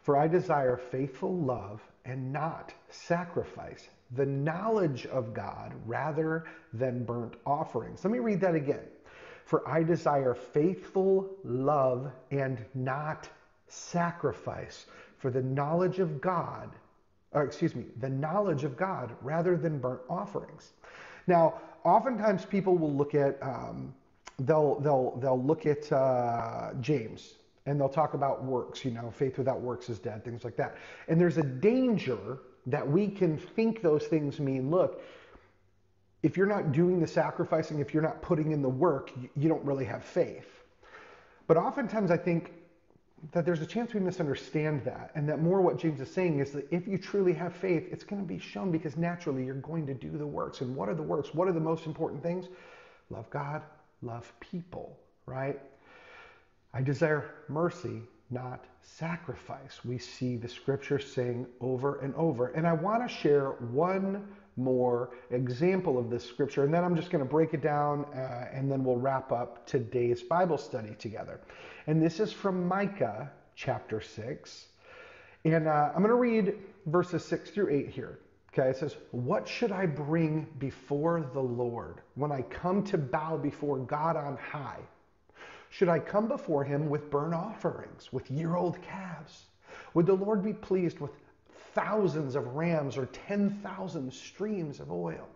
for 0.05 0.17
I 0.17 0.27
desire 0.27 0.77
faithful 0.77 1.35
love 1.35 1.81
and 2.05 2.31
not 2.31 2.71
sacrifice, 2.91 3.89
the 4.11 4.25
knowledge 4.25 5.07
of 5.07 5.33
God 5.33 5.73
rather 5.87 6.45
than 6.73 7.03
burnt 7.03 7.33
offerings. 7.43 8.03
Let 8.03 8.13
me 8.13 8.19
read 8.19 8.39
that 8.41 8.53
again. 8.53 8.85
For 9.45 9.67
I 9.67 9.81
desire 9.81 10.35
faithful 10.35 11.27
love 11.43 12.11
and 12.29 12.63
not 12.75 13.27
sacrifice, 13.67 14.85
for 15.17 15.31
the 15.31 15.41
knowledge 15.41 15.97
of 15.97 16.21
God, 16.21 16.69
or 17.31 17.43
excuse 17.43 17.73
me, 17.73 17.85
the 17.99 18.09
knowledge 18.09 18.63
of 18.63 18.77
God 18.77 19.15
rather 19.23 19.57
than 19.57 19.79
burnt 19.79 20.01
offerings. 20.07 20.73
Now, 21.25 21.55
oftentimes 21.83 22.45
people 22.45 22.77
will 22.77 22.93
look 22.93 23.15
at, 23.15 23.41
um, 23.41 23.91
they'll, 24.37 24.79
they'll, 24.81 25.17
they'll 25.17 25.41
look 25.41 25.65
at 25.65 25.91
uh, 25.91 26.75
James, 26.79 27.37
and 27.65 27.79
they'll 27.79 27.89
talk 27.89 28.13
about 28.13 28.43
works, 28.43 28.85
you 28.85 28.91
know, 28.91 29.11
faith 29.11 29.37
without 29.37 29.61
works 29.61 29.89
is 29.89 29.99
dead, 29.99 30.23
things 30.23 30.43
like 30.43 30.55
that. 30.57 30.75
And 31.07 31.19
there's 31.19 31.37
a 31.37 31.43
danger 31.43 32.37
that 32.67 32.87
we 32.87 33.07
can 33.07 33.37
think 33.37 33.81
those 33.81 34.05
things 34.05 34.39
mean, 34.39 34.69
look, 34.69 35.01
if 36.23 36.37
you're 36.37 36.47
not 36.47 36.71
doing 36.71 36.99
the 36.99 37.07
sacrificing, 37.07 37.79
if 37.79 37.93
you're 37.93 38.03
not 38.03 38.21
putting 38.21 38.51
in 38.51 38.61
the 38.61 38.69
work, 38.69 39.11
you 39.35 39.49
don't 39.49 39.63
really 39.63 39.85
have 39.85 40.03
faith. 40.03 40.47
But 41.47 41.57
oftentimes 41.57 42.09
I 42.09 42.17
think 42.17 42.51
that 43.31 43.45
there's 43.45 43.61
a 43.61 43.65
chance 43.65 43.93
we 43.93 43.99
misunderstand 43.99 44.83
that, 44.85 45.11
and 45.15 45.27
that 45.29 45.41
more 45.41 45.61
what 45.61 45.77
James 45.77 45.99
is 46.01 46.11
saying 46.11 46.39
is 46.39 46.51
that 46.51 46.67
if 46.71 46.87
you 46.87 46.97
truly 46.97 47.33
have 47.33 47.55
faith, 47.55 47.87
it's 47.91 48.03
going 48.03 48.21
to 48.21 48.27
be 48.27 48.39
shown 48.39 48.71
because 48.71 48.97
naturally 48.97 49.45
you're 49.45 49.55
going 49.55 49.85
to 49.87 49.93
do 49.93 50.11
the 50.17 50.25
works. 50.25 50.61
And 50.61 50.75
what 50.75 50.89
are 50.89 50.95
the 50.95 51.03
works? 51.03 51.33
What 51.33 51.47
are 51.47 51.53
the 51.53 51.59
most 51.59 51.85
important 51.85 52.21
things? 52.21 52.45
Love 53.09 53.29
God, 53.29 53.63
love 54.01 54.31
people, 54.39 54.97
right? 55.25 55.59
I 56.75 56.81
desire 56.81 57.31
mercy, 57.47 58.01
not 58.29 58.65
sacrifice. 58.81 59.79
We 59.85 59.97
see 59.97 60.35
the 60.35 60.49
scripture 60.49 60.99
saying 60.99 61.47
over 61.61 61.99
and 61.99 62.13
over. 62.15 62.47
And 62.47 62.67
I 62.67 62.73
want 62.73 63.07
to 63.07 63.07
share 63.07 63.51
one 63.71 64.27
more 64.57 65.11
example 65.31 65.97
of 65.97 66.09
this 66.09 66.25
scripture, 66.25 66.65
and 66.65 66.73
then 66.73 66.83
I'm 66.83 66.95
just 66.95 67.11
going 67.11 67.23
to 67.23 67.29
break 67.29 67.53
it 67.53 67.61
down, 67.61 68.03
uh, 68.13 68.49
and 68.51 68.69
then 68.69 68.83
we'll 68.83 68.97
wrap 68.97 69.31
up 69.31 69.65
today's 69.65 70.21
Bible 70.21 70.57
study 70.57 70.95
together. 70.99 71.39
And 71.87 72.01
this 72.01 72.19
is 72.19 72.33
from 72.33 72.67
Micah 72.67 73.31
chapter 73.55 74.01
6. 74.01 74.65
And 75.45 75.69
uh, 75.69 75.91
I'm 75.95 76.01
going 76.01 76.09
to 76.09 76.15
read 76.15 76.55
verses 76.87 77.23
6 77.23 77.51
through 77.51 77.69
8 77.69 77.89
here. 77.89 78.19
Okay, 78.53 78.69
it 78.69 78.77
says, 78.77 78.97
What 79.11 79.47
should 79.47 79.71
I 79.71 79.85
bring 79.85 80.47
before 80.59 81.29
the 81.33 81.41
Lord 81.41 82.01
when 82.15 82.33
I 82.33 82.41
come 82.41 82.83
to 82.85 82.97
bow 82.97 83.37
before 83.37 83.77
God 83.77 84.17
on 84.17 84.37
high? 84.37 84.79
Should 85.75 85.89
I 85.89 85.99
come 85.99 86.29
before 86.29 86.63
him 86.63 86.89
with 86.89 87.11
burnt 87.11 87.33
offerings, 87.33 88.13
with 88.13 88.31
year 88.31 88.55
old 88.55 88.81
calves? 88.81 89.47
Would 89.93 90.05
the 90.05 90.13
Lord 90.13 90.41
be 90.41 90.53
pleased 90.53 91.01
with 91.01 91.11
thousands 91.73 92.37
of 92.37 92.55
rams 92.55 92.95
or 92.97 93.07
10,000 93.07 94.13
streams 94.13 94.79
of 94.79 94.89
oil? 94.89 95.27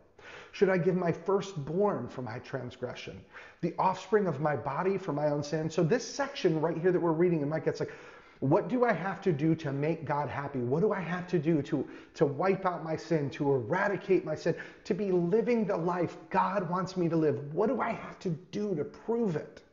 Should 0.53 0.69
I 0.69 0.77
give 0.77 0.95
my 0.95 1.11
firstborn 1.11 2.07
for 2.07 2.21
my 2.21 2.39
transgression, 2.39 3.19
the 3.59 3.75
offspring 3.77 4.27
of 4.27 4.39
my 4.39 4.55
body 4.55 4.97
for 4.97 5.11
my 5.11 5.27
own 5.27 5.43
sin? 5.43 5.69
So, 5.69 5.83
this 5.83 6.07
section 6.07 6.61
right 6.61 6.77
here 6.77 6.93
that 6.93 7.01
we're 7.01 7.11
reading 7.11 7.41
in 7.41 7.49
Micah, 7.49 7.71
it's 7.71 7.81
like, 7.81 7.91
what 8.39 8.69
do 8.69 8.85
I 8.85 8.93
have 8.93 9.19
to 9.23 9.33
do 9.33 9.55
to 9.55 9.73
make 9.73 10.05
God 10.05 10.29
happy? 10.29 10.59
What 10.59 10.79
do 10.79 10.93
I 10.93 11.01
have 11.01 11.27
to 11.27 11.37
do 11.37 11.61
to, 11.63 11.85
to 12.13 12.25
wipe 12.25 12.65
out 12.65 12.81
my 12.81 12.95
sin, 12.95 13.29
to 13.31 13.51
eradicate 13.51 14.23
my 14.23 14.35
sin, 14.35 14.55
to 14.85 14.93
be 14.93 15.11
living 15.11 15.65
the 15.65 15.75
life 15.75 16.15
God 16.29 16.69
wants 16.69 16.95
me 16.95 17.09
to 17.09 17.17
live? 17.17 17.53
What 17.53 17.67
do 17.67 17.81
I 17.81 17.91
have 17.91 18.17
to 18.19 18.29
do 18.29 18.73
to 18.75 18.85
prove 18.85 19.35
it? 19.35 19.63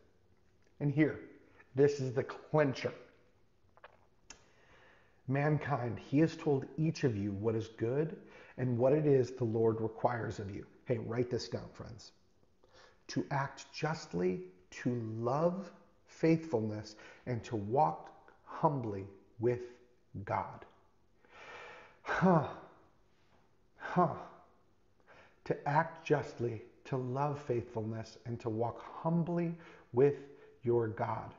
And 0.80 0.92
here, 0.92 1.20
this 1.74 2.00
is 2.00 2.12
the 2.12 2.24
clincher. 2.24 2.92
Mankind, 5.28 5.98
he 5.98 6.18
has 6.20 6.36
told 6.36 6.66
each 6.76 7.04
of 7.04 7.16
you 7.16 7.32
what 7.32 7.54
is 7.54 7.68
good 7.68 8.16
and 8.58 8.78
what 8.78 8.92
it 8.92 9.06
is 9.06 9.32
the 9.32 9.44
Lord 9.44 9.80
requires 9.80 10.38
of 10.38 10.54
you. 10.54 10.64
Hey, 10.84 10.98
write 10.98 11.30
this 11.30 11.48
down, 11.48 11.68
friends. 11.72 12.12
To 13.08 13.24
act 13.30 13.66
justly, 13.72 14.40
to 14.82 14.94
love 15.18 15.70
faithfulness, 16.06 16.96
and 17.26 17.42
to 17.44 17.56
walk 17.56 18.10
humbly 18.44 19.06
with 19.40 19.60
God. 20.24 20.64
Huh. 22.02 22.46
Huh. 23.78 24.14
To 25.44 25.68
act 25.68 26.06
justly, 26.06 26.62
to 26.84 26.96
love 26.96 27.40
faithfulness, 27.40 28.18
and 28.26 28.38
to 28.40 28.48
walk 28.48 28.80
humbly 28.80 29.54
with 29.92 30.14
your 30.66 30.88
God. 30.88 31.32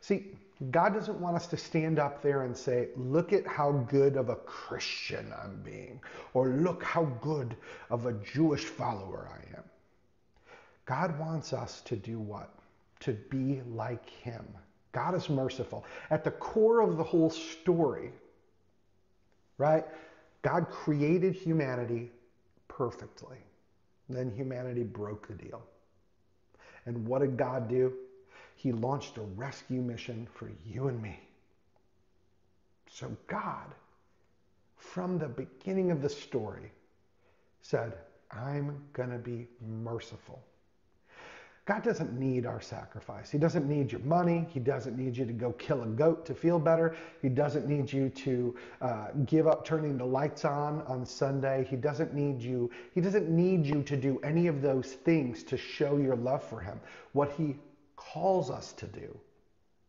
See, 0.00 0.26
God 0.70 0.92
doesn't 0.92 1.20
want 1.20 1.36
us 1.36 1.46
to 1.48 1.56
stand 1.56 1.98
up 1.98 2.20
there 2.20 2.42
and 2.42 2.56
say, 2.56 2.88
look 2.96 3.32
at 3.32 3.46
how 3.46 3.72
good 3.88 4.16
of 4.16 4.28
a 4.28 4.34
Christian 4.34 5.32
I'm 5.42 5.62
being, 5.62 6.00
or 6.34 6.48
look 6.48 6.82
how 6.82 7.04
good 7.22 7.56
of 7.90 8.06
a 8.06 8.12
Jewish 8.14 8.64
follower 8.64 9.28
I 9.32 9.56
am. 9.56 9.62
God 10.84 11.18
wants 11.18 11.52
us 11.52 11.80
to 11.82 11.96
do 11.96 12.18
what? 12.18 12.52
To 13.00 13.12
be 13.12 13.62
like 13.70 14.08
Him. 14.10 14.44
God 14.90 15.14
is 15.14 15.28
merciful. 15.28 15.84
At 16.10 16.24
the 16.24 16.32
core 16.32 16.80
of 16.80 16.96
the 16.96 17.04
whole 17.04 17.30
story, 17.30 18.10
right? 19.58 19.84
God 20.42 20.68
created 20.70 21.34
humanity 21.34 22.10
perfectly. 22.66 23.36
Then 24.08 24.30
humanity 24.30 24.82
broke 24.82 25.28
the 25.28 25.34
deal. 25.34 25.62
And 26.86 27.06
what 27.06 27.20
did 27.20 27.36
God 27.36 27.68
do? 27.68 27.92
He 28.58 28.72
launched 28.72 29.16
a 29.18 29.22
rescue 29.36 29.80
mission 29.80 30.26
for 30.34 30.50
you 30.66 30.88
and 30.88 31.00
me. 31.00 31.20
So 32.90 33.16
God, 33.28 33.72
from 34.74 35.16
the 35.16 35.28
beginning 35.28 35.92
of 35.92 36.02
the 36.02 36.08
story, 36.08 36.72
said, 37.62 37.92
I'm 38.32 38.82
going 38.94 39.10
to 39.10 39.18
be 39.18 39.46
merciful. 39.64 40.42
God 41.66 41.84
doesn't 41.84 42.18
need 42.18 42.46
our 42.46 42.60
sacrifice. 42.60 43.30
He 43.30 43.38
doesn't 43.38 43.68
need 43.68 43.92
your 43.92 44.00
money. 44.00 44.48
He 44.52 44.58
doesn't 44.58 44.98
need 44.98 45.16
you 45.16 45.24
to 45.24 45.32
go 45.32 45.52
kill 45.52 45.84
a 45.84 45.86
goat 45.86 46.26
to 46.26 46.34
feel 46.34 46.58
better. 46.58 46.96
He 47.22 47.28
doesn't 47.28 47.68
need 47.68 47.92
you 47.92 48.08
to 48.08 48.56
uh, 48.80 49.08
give 49.24 49.46
up 49.46 49.64
turning 49.64 49.98
the 49.98 50.04
lights 50.04 50.44
on 50.44 50.82
on 50.88 51.06
Sunday. 51.06 51.64
He 51.70 51.76
doesn't 51.76 52.12
need 52.12 52.42
you. 52.42 52.72
He 52.92 53.00
doesn't 53.00 53.30
need 53.30 53.66
you 53.66 53.84
to 53.84 53.96
do 53.96 54.18
any 54.24 54.48
of 54.48 54.62
those 54.62 54.94
things 54.94 55.44
to 55.44 55.56
show 55.56 55.96
your 55.98 56.16
love 56.16 56.42
for 56.42 56.58
him. 56.58 56.80
What 57.12 57.30
he 57.32 57.54
calls 58.12 58.50
us 58.50 58.72
to 58.74 58.86
do 58.86 59.18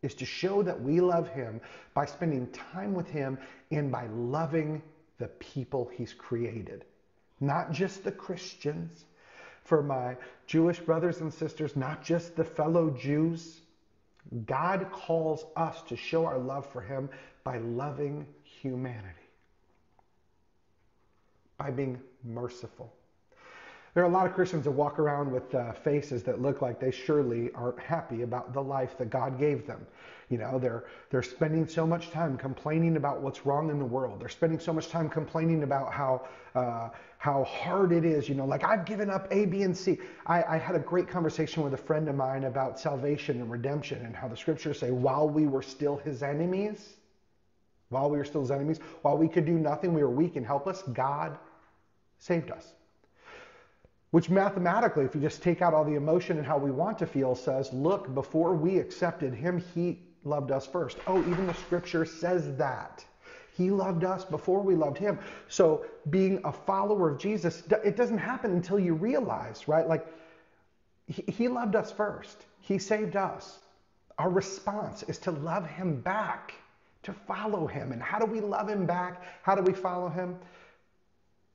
is 0.01 0.13
to 0.15 0.25
show 0.25 0.63
that 0.63 0.81
we 0.81 0.99
love 1.01 1.29
him 1.29 1.61
by 1.93 2.05
spending 2.05 2.47
time 2.51 2.93
with 2.93 3.09
him 3.09 3.37
and 3.71 3.91
by 3.91 4.07
loving 4.07 4.81
the 5.17 5.27
people 5.27 5.89
he's 5.95 6.13
created. 6.13 6.85
Not 7.39 7.71
just 7.71 8.03
the 8.03 8.11
Christians, 8.11 9.05
for 9.69 9.83
my 9.83 10.17
Jewish 10.47 10.79
brothers 10.79 11.21
and 11.21 11.31
sisters, 11.31 11.75
not 11.75 12.03
just 12.03 12.35
the 12.35 12.43
fellow 12.43 12.89
Jews. 12.89 13.61
God 14.47 14.87
calls 14.91 15.45
us 15.55 15.79
to 15.83 15.95
show 15.95 16.25
our 16.25 16.39
love 16.39 16.65
for 16.65 16.81
Him 16.81 17.07
by 17.43 17.59
loving 17.59 18.25
humanity, 18.43 19.27
by 21.57 21.69
being 21.69 21.99
merciful. 22.23 22.91
There 23.99 24.05
are 24.05 24.09
a 24.09 24.13
lot 24.13 24.27
of 24.27 24.33
Christians 24.33 24.63
that 24.63 24.71
walk 24.71 24.97
around 24.97 25.29
with 25.29 25.53
uh, 25.53 25.73
faces 25.73 26.23
that 26.23 26.41
look 26.41 26.61
like 26.61 26.79
they 26.79 26.89
surely 26.89 27.51
aren't 27.53 27.81
happy 27.81 28.21
about 28.21 28.53
the 28.53 28.63
life 28.63 28.97
that 28.97 29.09
God 29.09 29.37
gave 29.37 29.67
them. 29.67 29.85
You 30.29 30.37
know, 30.37 30.57
they're 30.57 30.85
they're 31.09 31.21
spending 31.21 31.67
so 31.67 31.85
much 31.85 32.09
time 32.09 32.37
complaining 32.37 32.95
about 32.95 33.19
what's 33.19 33.45
wrong 33.45 33.69
in 33.69 33.77
the 33.77 33.83
world. 33.83 34.21
They're 34.21 34.29
spending 34.29 34.57
so 34.57 34.71
much 34.71 34.87
time 34.87 35.09
complaining 35.09 35.63
about 35.63 35.91
how 35.91 36.25
uh, 36.55 36.91
how 37.17 37.43
hard 37.43 37.91
it 37.91 38.05
is. 38.05 38.29
You 38.29 38.35
know, 38.35 38.45
like 38.45 38.63
I've 38.63 38.85
given 38.85 39.09
up 39.09 39.27
A, 39.31 39.45
B, 39.45 39.63
and 39.63 39.75
C. 39.75 39.99
I, 40.25 40.43
I 40.43 40.57
had 40.57 40.77
a 40.77 40.79
great 40.79 41.09
conversation 41.09 41.61
with 41.61 41.73
a 41.73 41.83
friend 41.89 42.07
of 42.07 42.15
mine 42.15 42.45
about 42.45 42.79
salvation 42.79 43.41
and 43.41 43.51
redemption 43.51 44.05
and 44.05 44.15
how 44.15 44.29
the 44.29 44.37
scriptures 44.37 44.79
say, 44.79 44.91
while 44.91 45.27
we 45.27 45.45
were 45.45 45.61
still 45.61 45.97
His 45.97 46.23
enemies, 46.23 46.95
while 47.89 48.09
we 48.09 48.17
were 48.17 48.23
still 48.23 48.43
His 48.43 48.51
enemies, 48.51 48.79
while 49.01 49.17
we 49.17 49.27
could 49.27 49.45
do 49.45 49.59
nothing, 49.59 49.93
we 49.93 50.01
were 50.01 50.09
weak 50.09 50.37
and 50.37 50.45
helpless. 50.45 50.83
God 50.83 51.37
saved 52.17 52.49
us. 52.49 52.75
Which 54.11 54.29
mathematically, 54.29 55.05
if 55.05 55.13
you 55.13 55.21
just 55.21 55.43
take 55.43 55.61
out 55.61 55.73
all 55.73 55.85
the 55.85 55.93
emotion 55.93 56.37
and 56.37 56.45
how 56.45 56.57
we 56.57 56.71
want 56.71 56.97
to 56.99 57.05
feel, 57.05 57.35
says, 57.35 57.71
look, 57.71 58.13
before 58.15 58.55
we 58.55 58.79
accepted 58.79 59.33
him, 59.33 59.63
he 59.75 59.99
loved 60.23 60.51
us 60.51 60.65
first. 60.65 60.97
Oh, 61.05 61.19
even 61.19 61.45
the 61.45 61.53
scripture 61.53 62.05
says 62.05 62.55
that. 62.57 63.05
He 63.55 63.69
loved 63.69 64.03
us 64.03 64.25
before 64.25 64.61
we 64.61 64.73
loved 64.73 64.97
him. 64.97 65.19
So 65.47 65.85
being 66.09 66.41
a 66.43 66.51
follower 66.51 67.11
of 67.11 67.19
Jesus, 67.19 67.63
it 67.83 67.95
doesn't 67.95 68.17
happen 68.17 68.51
until 68.51 68.79
you 68.79 68.95
realize, 68.95 69.67
right? 69.67 69.87
Like, 69.87 70.07
he 71.07 71.47
loved 71.47 71.75
us 71.75 71.91
first. 71.91 72.45
He 72.61 72.79
saved 72.79 73.15
us. 73.15 73.59
Our 74.17 74.29
response 74.29 75.03
is 75.03 75.17
to 75.19 75.31
love 75.31 75.67
him 75.67 76.01
back, 76.01 76.53
to 77.03 77.13
follow 77.13 77.67
him. 77.67 77.91
And 77.91 78.01
how 78.01 78.17
do 78.17 78.25
we 78.25 78.41
love 78.41 78.67
him 78.69 78.85
back? 78.85 79.21
How 79.43 79.55
do 79.55 79.61
we 79.61 79.73
follow 79.73 80.09
him? 80.09 80.37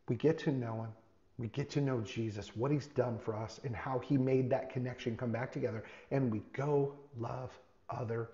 We 0.08 0.16
get 0.16 0.38
to 0.40 0.52
know 0.52 0.82
him 0.82 0.92
we 1.38 1.48
get 1.48 1.68
to 1.70 1.80
know 1.80 2.00
Jesus, 2.00 2.54
what 2.54 2.70
he's 2.70 2.86
done 2.86 3.18
for 3.18 3.34
us, 3.34 3.60
and 3.64 3.74
how 3.74 3.98
he 3.98 4.16
made 4.16 4.50
that 4.50 4.70
connection 4.70 5.16
come 5.16 5.32
back 5.32 5.52
together. 5.52 5.82
And 6.10 6.30
we 6.30 6.42
go 6.52 6.94
love 7.18 7.50
other 7.90 8.28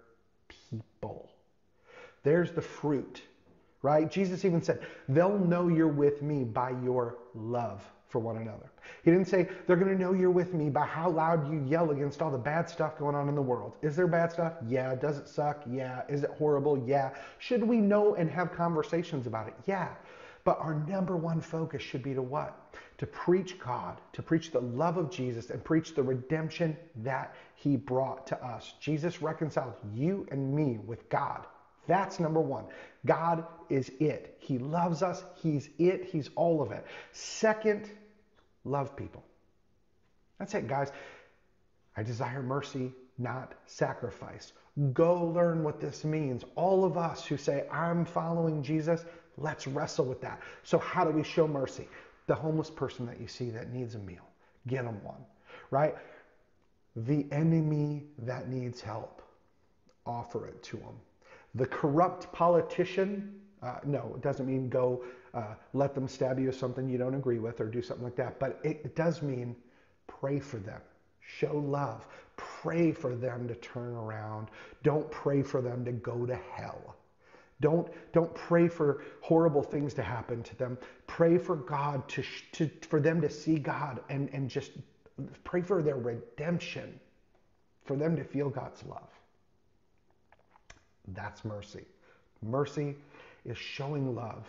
people. 0.70 1.30
There's 2.22 2.52
the 2.52 2.60
fruit, 2.60 3.22
right? 3.82 4.10
Jesus 4.10 4.44
even 4.44 4.62
said, 4.62 4.80
They'll 5.08 5.38
know 5.38 5.68
you're 5.68 5.88
with 5.88 6.20
me 6.20 6.44
by 6.44 6.70
your 6.82 7.16
love 7.34 7.82
for 8.08 8.18
one 8.18 8.36
another. 8.36 8.70
He 9.02 9.10
didn't 9.10 9.28
say, 9.28 9.48
They're 9.66 9.76
going 9.76 9.96
to 9.96 10.00
know 10.00 10.12
you're 10.12 10.30
with 10.30 10.52
me 10.52 10.68
by 10.68 10.84
how 10.84 11.08
loud 11.08 11.50
you 11.50 11.64
yell 11.66 11.92
against 11.92 12.20
all 12.20 12.30
the 12.30 12.36
bad 12.36 12.68
stuff 12.68 12.98
going 12.98 13.14
on 13.14 13.30
in 13.30 13.34
the 13.34 13.42
world. 13.42 13.76
Is 13.80 13.96
there 13.96 14.06
bad 14.06 14.32
stuff? 14.32 14.54
Yeah. 14.68 14.94
Does 14.94 15.16
it 15.16 15.28
suck? 15.28 15.62
Yeah. 15.70 16.02
Is 16.08 16.22
it 16.22 16.30
horrible? 16.30 16.82
Yeah. 16.86 17.10
Should 17.38 17.62
we 17.62 17.78
know 17.78 18.16
and 18.16 18.30
have 18.30 18.52
conversations 18.52 19.26
about 19.26 19.48
it? 19.48 19.54
Yeah. 19.66 19.88
But 20.50 20.58
our 20.58 20.74
number 20.74 21.16
one 21.16 21.40
focus 21.40 21.80
should 21.80 22.02
be 22.02 22.12
to 22.12 22.22
what? 22.22 22.74
To 22.98 23.06
preach 23.06 23.60
God, 23.60 24.00
to 24.14 24.20
preach 24.20 24.50
the 24.50 24.58
love 24.58 24.96
of 24.96 25.08
Jesus, 25.08 25.50
and 25.50 25.62
preach 25.62 25.94
the 25.94 26.02
redemption 26.02 26.76
that 27.04 27.36
He 27.54 27.76
brought 27.76 28.26
to 28.26 28.44
us. 28.44 28.74
Jesus 28.80 29.22
reconciled 29.22 29.74
you 29.94 30.26
and 30.32 30.52
me 30.52 30.80
with 30.84 31.08
God. 31.08 31.46
That's 31.86 32.18
number 32.18 32.40
one. 32.40 32.64
God 33.06 33.46
is 33.68 33.92
it. 34.00 34.38
He 34.40 34.58
loves 34.58 35.04
us. 35.04 35.22
He's 35.36 35.68
it. 35.78 36.06
He's 36.06 36.30
all 36.34 36.62
of 36.62 36.72
it. 36.72 36.84
Second, 37.12 37.88
love 38.64 38.96
people. 38.96 39.22
That's 40.40 40.54
it, 40.54 40.66
guys. 40.66 40.90
I 41.96 42.02
desire 42.02 42.42
mercy, 42.42 42.90
not 43.18 43.54
sacrifice. 43.66 44.52
Go 44.94 45.26
learn 45.26 45.62
what 45.62 45.80
this 45.80 46.04
means. 46.04 46.42
All 46.56 46.84
of 46.84 46.96
us 46.96 47.24
who 47.24 47.36
say, 47.36 47.68
I'm 47.70 48.04
following 48.04 48.64
Jesus, 48.64 49.04
Let's 49.36 49.66
wrestle 49.66 50.04
with 50.04 50.20
that. 50.20 50.40
So, 50.62 50.78
how 50.78 51.04
do 51.04 51.10
we 51.10 51.22
show 51.22 51.46
mercy? 51.46 51.88
The 52.26 52.34
homeless 52.34 52.70
person 52.70 53.06
that 53.06 53.20
you 53.20 53.26
see 53.26 53.50
that 53.50 53.72
needs 53.72 53.94
a 53.94 53.98
meal, 53.98 54.26
get 54.66 54.84
them 54.84 55.02
one, 55.02 55.24
right? 55.70 55.96
The 56.96 57.26
enemy 57.32 58.04
that 58.18 58.48
needs 58.48 58.80
help, 58.80 59.22
offer 60.06 60.46
it 60.46 60.62
to 60.64 60.76
them. 60.76 60.94
The 61.54 61.66
corrupt 61.66 62.32
politician, 62.32 63.40
uh, 63.62 63.78
no, 63.84 64.12
it 64.14 64.22
doesn't 64.22 64.46
mean 64.46 64.68
go 64.68 65.02
uh, 65.34 65.54
let 65.74 65.94
them 65.94 66.08
stab 66.08 66.38
you 66.38 66.46
with 66.46 66.56
something 66.56 66.88
you 66.88 66.98
don't 66.98 67.14
agree 67.14 67.38
with 67.38 67.60
or 67.60 67.66
do 67.66 67.82
something 67.82 68.04
like 68.04 68.16
that, 68.16 68.38
but 68.38 68.58
it, 68.64 68.80
it 68.84 68.96
does 68.96 69.22
mean 69.22 69.54
pray 70.06 70.40
for 70.40 70.58
them, 70.58 70.80
show 71.20 71.56
love, 71.56 72.06
pray 72.36 72.90
for 72.92 73.14
them 73.14 73.46
to 73.46 73.54
turn 73.56 73.94
around. 73.94 74.48
Don't 74.82 75.08
pray 75.10 75.42
for 75.42 75.60
them 75.60 75.84
to 75.84 75.92
go 75.92 76.26
to 76.26 76.34
hell. 76.54 76.96
Don't, 77.60 77.88
don't 78.12 78.34
pray 78.34 78.68
for 78.68 79.02
horrible 79.20 79.62
things 79.62 79.92
to 79.94 80.02
happen 80.02 80.42
to 80.42 80.56
them. 80.56 80.78
Pray 81.06 81.36
for 81.36 81.56
God 81.56 82.08
to, 82.08 82.24
to 82.52 82.70
for 82.88 83.00
them 83.00 83.20
to 83.20 83.28
see 83.28 83.58
God 83.58 84.00
and, 84.08 84.30
and 84.32 84.48
just 84.48 84.72
pray 85.44 85.60
for 85.60 85.82
their 85.82 85.96
redemption, 85.96 86.98
for 87.84 87.96
them 87.96 88.16
to 88.16 88.24
feel 88.24 88.48
God's 88.48 88.82
love. 88.84 89.10
That's 91.08 91.44
mercy. 91.44 91.84
Mercy 92.42 92.96
is 93.44 93.58
showing 93.58 94.14
love, 94.14 94.46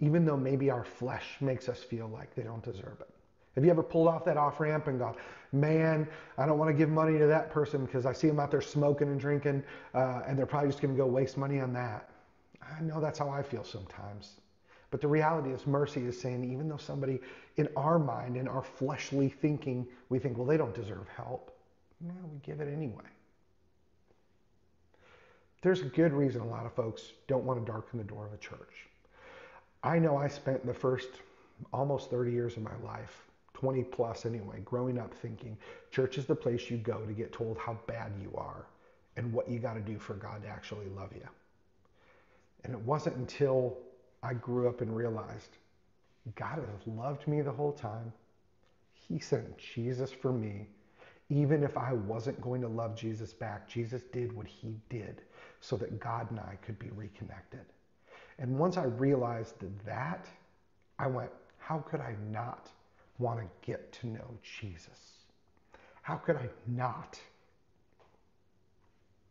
even 0.00 0.24
though 0.24 0.36
maybe 0.36 0.70
our 0.70 0.84
flesh 0.84 1.36
makes 1.40 1.68
us 1.68 1.82
feel 1.82 2.08
like 2.08 2.34
they 2.34 2.42
don't 2.42 2.62
deserve 2.62 3.00
it. 3.00 3.08
Have 3.54 3.64
you 3.64 3.70
ever 3.70 3.82
pulled 3.82 4.08
off 4.08 4.24
that 4.24 4.36
off 4.36 4.60
ramp 4.60 4.86
and 4.86 4.98
gone, 4.98 5.16
man, 5.52 6.06
I 6.36 6.46
don't 6.46 6.58
want 6.58 6.70
to 6.70 6.76
give 6.76 6.88
money 6.88 7.18
to 7.18 7.26
that 7.26 7.50
person 7.50 7.84
because 7.84 8.06
I 8.06 8.12
see 8.12 8.28
them 8.28 8.38
out 8.38 8.50
there 8.50 8.60
smoking 8.60 9.08
and 9.08 9.18
drinking, 9.18 9.64
uh, 9.94 10.22
and 10.26 10.38
they're 10.38 10.46
probably 10.46 10.70
just 10.70 10.80
going 10.80 10.94
to 10.94 10.98
go 10.98 11.06
waste 11.06 11.36
money 11.36 11.60
on 11.60 11.72
that? 11.72 12.07
I 12.76 12.82
know 12.82 13.00
that's 13.00 13.18
how 13.18 13.28
I 13.28 13.42
feel 13.42 13.64
sometimes. 13.64 14.40
But 14.90 15.00
the 15.00 15.08
reality 15.08 15.50
is, 15.50 15.66
mercy 15.66 16.06
is 16.06 16.18
saying, 16.18 16.50
even 16.50 16.68
though 16.68 16.78
somebody 16.78 17.20
in 17.56 17.68
our 17.76 17.98
mind, 17.98 18.36
in 18.36 18.48
our 18.48 18.62
fleshly 18.62 19.28
thinking, 19.28 19.86
we 20.08 20.18
think, 20.18 20.38
well, 20.38 20.46
they 20.46 20.56
don't 20.56 20.74
deserve 20.74 21.06
help, 21.14 21.50
we 22.00 22.38
give 22.42 22.60
it 22.60 22.72
anyway. 22.72 23.04
There's 25.60 25.80
a 25.80 25.86
good 25.86 26.12
reason 26.12 26.40
a 26.40 26.46
lot 26.46 26.66
of 26.66 26.72
folks 26.72 27.12
don't 27.26 27.44
want 27.44 27.64
to 27.64 27.70
darken 27.70 27.98
the 27.98 28.04
door 28.04 28.26
of 28.26 28.32
a 28.32 28.36
church. 28.36 28.86
I 29.82 29.98
know 29.98 30.16
I 30.16 30.28
spent 30.28 30.64
the 30.64 30.74
first 30.74 31.08
almost 31.72 32.10
30 32.10 32.30
years 32.30 32.56
of 32.56 32.62
my 32.62 32.76
life, 32.84 33.26
20 33.54 33.82
plus 33.84 34.24
anyway, 34.24 34.60
growing 34.64 34.98
up 34.98 35.12
thinking 35.12 35.56
church 35.90 36.16
is 36.16 36.26
the 36.26 36.34
place 36.34 36.70
you 36.70 36.76
go 36.76 37.00
to 37.00 37.12
get 37.12 37.32
told 37.32 37.58
how 37.58 37.76
bad 37.86 38.12
you 38.22 38.32
are 38.36 38.66
and 39.16 39.32
what 39.32 39.48
you 39.48 39.58
got 39.58 39.74
to 39.74 39.80
do 39.80 39.98
for 39.98 40.14
God 40.14 40.42
to 40.42 40.48
actually 40.48 40.86
love 40.96 41.10
you. 41.12 41.26
And 42.64 42.72
it 42.72 42.80
wasn't 42.80 43.16
until 43.16 43.76
I 44.22 44.34
grew 44.34 44.68
up 44.68 44.80
and 44.80 44.94
realized 44.94 45.56
God 46.34 46.58
has 46.58 46.86
loved 46.86 47.26
me 47.26 47.40
the 47.40 47.52
whole 47.52 47.72
time. 47.72 48.12
He 48.92 49.18
sent 49.18 49.56
Jesus 49.56 50.12
for 50.12 50.32
me. 50.32 50.66
Even 51.30 51.62
if 51.62 51.76
I 51.76 51.92
wasn't 51.92 52.40
going 52.40 52.60
to 52.62 52.68
love 52.68 52.96
Jesus 52.96 53.32
back, 53.32 53.68
Jesus 53.68 54.02
did 54.12 54.32
what 54.32 54.46
he 54.46 54.74
did 54.88 55.22
so 55.60 55.76
that 55.76 56.00
God 56.00 56.30
and 56.30 56.40
I 56.40 56.56
could 56.62 56.78
be 56.78 56.88
reconnected. 56.94 57.64
And 58.38 58.58
once 58.58 58.76
I 58.76 58.84
realized 58.84 59.54
that, 59.84 60.26
I 60.98 61.06
went, 61.06 61.30
how 61.58 61.78
could 61.78 62.00
I 62.00 62.14
not 62.30 62.70
want 63.18 63.40
to 63.40 63.46
get 63.66 63.92
to 64.00 64.06
know 64.06 64.38
Jesus? 64.42 65.18
How 66.02 66.16
could 66.16 66.36
I 66.36 66.48
not 66.66 67.20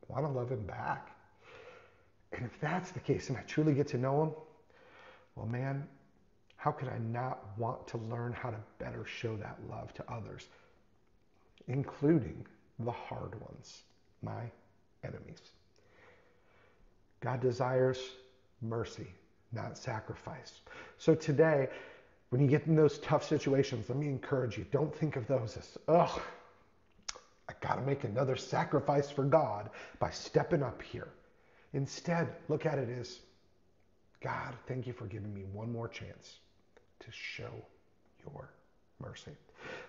want 0.07 0.25
to 0.25 0.31
love 0.31 0.51
him 0.51 0.65
back? 0.65 1.16
And 2.33 2.45
if 2.45 2.59
that's 2.59 2.91
the 2.91 2.99
case 2.99 3.29
and 3.29 3.37
I 3.37 3.41
truly 3.41 3.73
get 3.73 3.87
to 3.89 3.97
know 3.97 4.23
him, 4.23 4.31
well, 5.35 5.45
man, 5.45 5.87
how 6.57 6.71
could 6.71 6.89
I 6.89 6.97
not 6.97 7.39
want 7.57 7.87
to 7.89 7.97
learn 7.97 8.33
how 8.33 8.49
to 8.49 8.57
better 8.79 9.05
show 9.05 9.35
that 9.37 9.57
love 9.69 9.93
to 9.95 10.11
others, 10.11 10.47
including 11.67 12.45
the 12.79 12.91
hard 12.91 13.39
ones, 13.41 13.81
my 14.21 14.51
enemies? 15.03 15.41
God 17.21 17.39
desires 17.41 17.99
mercy, 18.61 19.07
not 19.51 19.77
sacrifice. 19.77 20.61
So 20.97 21.15
today, 21.15 21.69
when 22.29 22.41
you 22.41 22.47
get 22.47 22.65
in 22.67 22.75
those 22.75 22.99
tough 22.99 23.23
situations, 23.27 23.87
let 23.89 23.97
me 23.97 24.07
encourage 24.07 24.57
you 24.57 24.65
don't 24.71 24.93
think 24.93 25.15
of 25.15 25.27
those 25.27 25.57
as, 25.57 25.77
ugh, 25.87 26.19
I 27.49 27.53
got 27.61 27.75
to 27.75 27.81
make 27.81 28.03
another 28.03 28.35
sacrifice 28.35 29.09
for 29.09 29.23
God 29.23 29.69
by 29.99 30.09
stepping 30.09 30.63
up 30.63 30.81
here. 30.81 31.07
Instead, 31.73 32.27
look 32.47 32.65
at 32.65 32.77
it 32.77 32.89
as, 32.99 33.19
God, 34.21 34.55
thank 34.67 34.87
you 34.87 34.93
for 34.93 35.05
giving 35.05 35.33
me 35.33 35.43
one 35.51 35.71
more 35.71 35.87
chance 35.87 36.37
to 36.99 37.07
show 37.11 37.51
your 38.25 38.49
mercy. 38.99 39.31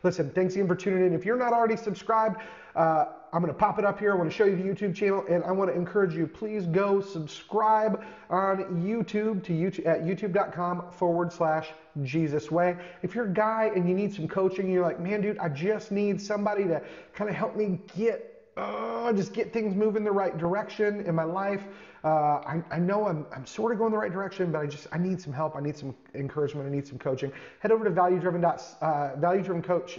Listen, 0.03 0.31
thanks 0.31 0.55
again 0.55 0.67
for 0.67 0.75
tuning 0.75 1.07
in. 1.07 1.13
If 1.13 1.25
you're 1.25 1.37
not 1.37 1.53
already 1.53 1.77
subscribed, 1.77 2.41
uh, 2.75 3.07
I'm 3.33 3.43
going 3.43 3.53
to 3.53 3.59
pop 3.59 3.79
it 3.79 3.85
up 3.85 3.99
here. 3.99 4.13
I 4.13 4.17
want 4.17 4.31
to 4.31 4.37
show 4.37 4.45
you 4.45 4.57
the 4.57 4.63
YouTube 4.63 4.95
channel, 4.95 5.25
and 5.29 5.45
I 5.45 5.53
want 5.53 5.71
to 5.71 5.77
encourage 5.77 6.15
you, 6.15 6.27
please 6.27 6.67
go 6.67 7.01
subscribe 7.01 8.03
on 8.31 8.83
YouTube 8.83 9.43
to 9.45 9.53
YouTube 9.53 9.87
at 9.87 10.03
youtube.com 10.03 10.91
forward 10.93 11.33
slash 11.33 11.69
Jesus 12.03 12.51
Way. 12.51 12.77
If 13.03 13.15
you're 13.15 13.27
a 13.27 13.33
guy 13.33 13.71
and 13.75 13.89
you 13.89 13.95
need 13.95 14.15
some 14.15 14.29
coaching, 14.29 14.71
you're 14.71 14.83
like, 14.83 15.01
man, 15.01 15.21
dude, 15.21 15.39
I 15.39 15.49
just 15.49 15.93
need 15.93 16.21
somebody 16.21 16.65
to 16.65 16.83
kind 17.13 17.29
of 17.29 17.37
help 17.37 17.57
me 17.57 17.81
get 17.97 18.38
uh, 18.59 19.13
just 19.13 19.33
get 19.33 19.53
things 19.53 19.75
moving 19.75 20.05
the 20.05 20.11
right 20.11 20.37
direction 20.37 21.01
in 21.07 21.15
my 21.15 21.25
life. 21.25 21.63
Uh, 22.05 22.09
I, 22.09 22.63
I, 22.71 22.79
know 22.79 23.07
I'm, 23.07 23.27
I'm 23.35 23.45
sort 23.45 23.73
of 23.73 23.79
going 23.79 23.91
the 23.91 23.99
right 23.99 24.13
direction, 24.13 24.53
but 24.53 24.61
I 24.61 24.67
just 24.67 24.87
I 24.93 24.99
need 24.99 25.21
some 25.21 25.33
help. 25.33 25.57
I 25.57 25.61
need 25.61 25.77
some 25.77 25.95
encouragement. 26.15 26.69
I 26.69 26.71
need 26.71 26.87
some 26.87 26.99
coaching. 26.99 27.33
Head 27.61 27.73
over 27.73 27.85
to 27.85 27.91
value 27.91 28.21
driven 28.21 28.45
uh, 28.45 29.17
value 29.17 29.43
driven 29.43 29.63
coach 29.63 29.99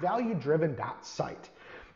value 0.00 0.34
driven 0.34 0.74
dot 0.74 1.04
site. 1.04 1.50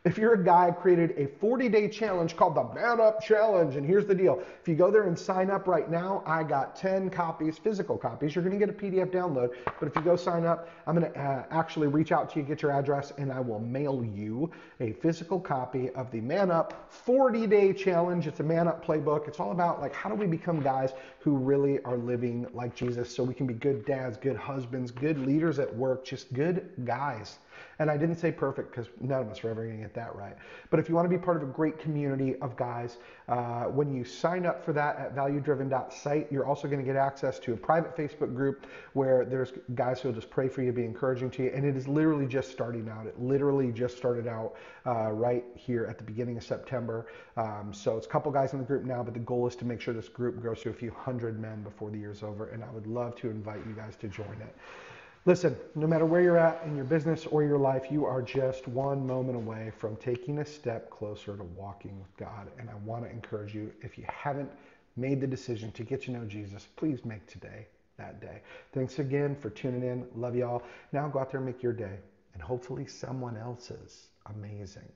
If 0.07 0.19
you're 0.19 0.35
a 0.35 0.45
guy 0.45 0.69
I 0.69 0.71
created 0.71 1.15
a 1.19 1.27
40 1.27 1.69
day 1.69 1.89
challenge 1.89 2.37
called 2.37 2.55
the 2.55 2.63
Man 2.81 3.01
Up 3.01 3.21
Challenge, 3.21 3.75
and 3.75 3.85
here's 3.85 4.07
the 4.07 4.15
deal 4.15 4.41
if 4.61 4.69
you 4.69 4.77
go 4.77 4.89
there 4.89 5.03
and 5.09 5.19
sign 5.19 5.51
up 5.51 5.67
right 5.67 5.91
now, 5.91 6.23
I 6.25 6.45
got 6.45 6.77
10 6.77 7.11
copies, 7.11 7.59
physical 7.59 7.99
copies. 7.99 8.33
You're 8.33 8.45
going 8.45 8.57
to 8.57 8.65
get 8.65 8.73
a 8.73 8.79
PDF 8.79 9.11
download, 9.11 9.57
but 9.81 9.89
if 9.89 9.97
you 9.97 10.03
go 10.03 10.15
sign 10.15 10.47
up, 10.47 10.69
I'm 10.87 10.97
going 10.97 11.13
to 11.13 11.21
uh, 11.21 11.47
actually 11.51 11.89
reach 11.89 12.13
out 12.13 12.31
to 12.31 12.39
you, 12.39 12.45
get 12.45 12.63
your 12.63 12.71
address, 12.71 13.13
and 13.19 13.33
I 13.33 13.41
will 13.41 13.59
mail 13.59 14.05
you 14.05 14.49
a 14.79 14.93
physical 14.93 15.41
copy 15.41 15.91
of 15.91 16.13
the 16.13 16.21
Man 16.21 16.53
Up 16.53 16.87
40 16.89 17.49
day 17.49 17.73
challenge. 17.73 18.29
It's 18.29 18.39
a 18.39 18.45
Man 18.45 18.69
Up 18.69 18.87
playbook. 18.87 19.27
It's 19.27 19.41
all 19.41 19.51
about 19.51 19.81
like 19.81 19.93
how 19.93 20.09
do 20.09 20.15
we 20.15 20.29
become 20.29 20.61
guys 20.61 20.93
who 21.19 21.37
really 21.37 21.83
are 21.83 21.97
living 21.97 22.47
like 22.55 22.77
Jesus 22.77 23.13
so 23.13 23.25
we 23.25 23.35
can 23.35 23.49
be 23.49 23.55
good 23.55 23.85
dads, 23.85 24.17
good 24.17 24.37
husbands, 24.37 24.93
good 24.93 25.19
leaders 25.19 25.59
at 25.59 25.75
work, 25.75 26.05
just 26.05 26.33
good 26.33 26.71
guys. 26.85 27.39
And 27.79 27.91
I 27.91 27.97
didn't 27.97 28.17
say 28.17 28.33
perfect 28.33 28.71
because 28.71 28.89
none 29.01 29.21
of 29.21 29.29
us 29.29 29.45
are 29.45 29.51
ever 29.51 29.65
going 29.65 29.77
to 29.77 29.83
get 29.83 29.95
that 29.95 30.15
right. 30.15 30.37
But 30.71 30.81
if 30.81 30.89
you 30.89 30.95
want 30.95 31.11
to 31.11 31.17
be 31.17 31.23
part 31.23 31.37
of 31.37 31.43
a 31.43 31.53
great 31.53 31.79
community 31.79 32.37
of 32.37 32.57
guys, 32.57 32.97
uh, 33.29 33.65
when 33.65 33.95
you 33.95 34.05
sign 34.05 34.47
up 34.47 34.65
for 34.65 34.73
that 34.73 34.97
at 34.97 35.15
valuedriven.site, 35.15 36.33
you're 36.33 36.47
also 36.47 36.69
going 36.69 36.81
to 36.81 36.85
get 36.85 36.97
access 36.97 37.39
to 37.41 37.53
a 37.53 37.57
private 37.57 37.97
Facebook 37.97 38.35
group 38.35 38.67
where 38.95 39.25
there's 39.25 39.53
guys 39.75 40.01
who 40.01 40.09
will 40.09 40.15
just 40.15 40.31
pray 40.31 40.49
for 40.49 40.63
you, 40.63 40.73
be 40.73 40.85
encouraging 40.85 41.31
to 41.33 41.43
you. 41.45 41.51
And 41.55 41.65
it 41.65 41.77
is 41.77 41.87
literally 41.87 42.27
just 42.27 42.51
starting 42.51 42.89
out. 42.89 43.07
It 43.07 43.21
literally 43.21 43.73
just 43.73 43.97
started 43.97 44.27
out 44.27 44.55
uh, 44.87 45.11
right 45.11 45.45
here 45.55 45.85
at 45.85 45.99
the 45.99 46.05
beginning 46.05 46.37
of 46.37 46.45
September. 46.45 47.07
Um, 47.37 47.73
so 47.73 47.97
it's 47.97 48.07
a 48.07 48.11
couple 48.11 48.33
guys 48.33 48.53
in 48.53 48.59
the 48.59 48.65
group 48.65 48.85
now, 48.85 49.03
but 49.03 49.15
the 49.15 49.21
goal 49.21 49.47
is 49.47 49.57
to 49.57 49.65
make 49.65 49.81
sure 49.81 49.93
this 49.93 50.09
group 50.09 50.41
grows 50.41 50.63
to 50.63 50.71
a 50.71 50.75
few 50.75 50.93
hundred 50.93 51.39
men 51.39 51.63
before 51.63 51.91
the 51.91 51.99
year's 51.99 52.23
over. 52.23 52.49
And 52.49 52.65
I 52.65 52.71
would 52.71 52.87
love 52.87 53.17
to 53.17 53.31
invite 53.31 53.61
you 53.67 53.75
guys 53.75 53.97
to 53.97 54.09
join 54.09 54.37
it. 54.41 54.55
Listen, 55.27 55.57
no 55.75 55.89
matter 55.89 56.07
where 56.07 56.21
you're 56.21 56.39
at 56.39 56.63
in 56.65 56.77
your 56.77 56.85
business 56.85 57.27
or 57.27 57.43
your 57.43 57.59
life, 57.59 57.91
you 57.91 58.07
are 58.07 58.23
just 58.23 58.69
one 58.69 59.05
moment 59.05 59.37
away 59.37 59.73
from 59.77 59.97
taking 59.97 60.39
a 60.39 60.45
step 60.45 60.89
closer 60.89 61.37
to 61.37 61.43
walking 61.43 61.99
with 61.99 62.17
God. 62.17 62.49
And 62.61 62.71
I 62.71 62.75
want 62.85 63.05
to 63.05 63.11
encourage 63.11 63.53
you, 63.53 63.73
if 63.83 63.99
you 63.99 64.05
haven't 64.07 64.49
made 64.97 65.21
the 65.21 65.27
decision 65.27 65.73
to 65.73 65.83
get 65.83 66.05
to 66.05 66.13
know 66.13 66.25
Jesus, 66.25 66.69
please 66.77 67.05
make 67.05 67.27
today 67.27 67.67
that 67.99 68.21
day. 68.21 68.41
Thanks 68.73 69.01
again 69.01 69.35
for 69.35 69.51
tuning 69.51 69.83
in. 69.83 70.07
Love 70.15 70.37
y'all. 70.37 70.63
Now 70.93 71.09
go 71.09 71.19
out 71.19 71.33
there 71.33 71.39
and 71.39 71.47
make 71.47 71.61
your 71.61 71.73
day 71.73 71.99
and 72.35 72.41
hopefully 72.41 72.87
someone 72.87 73.37
else's 73.37 74.07
amazing. 74.27 74.93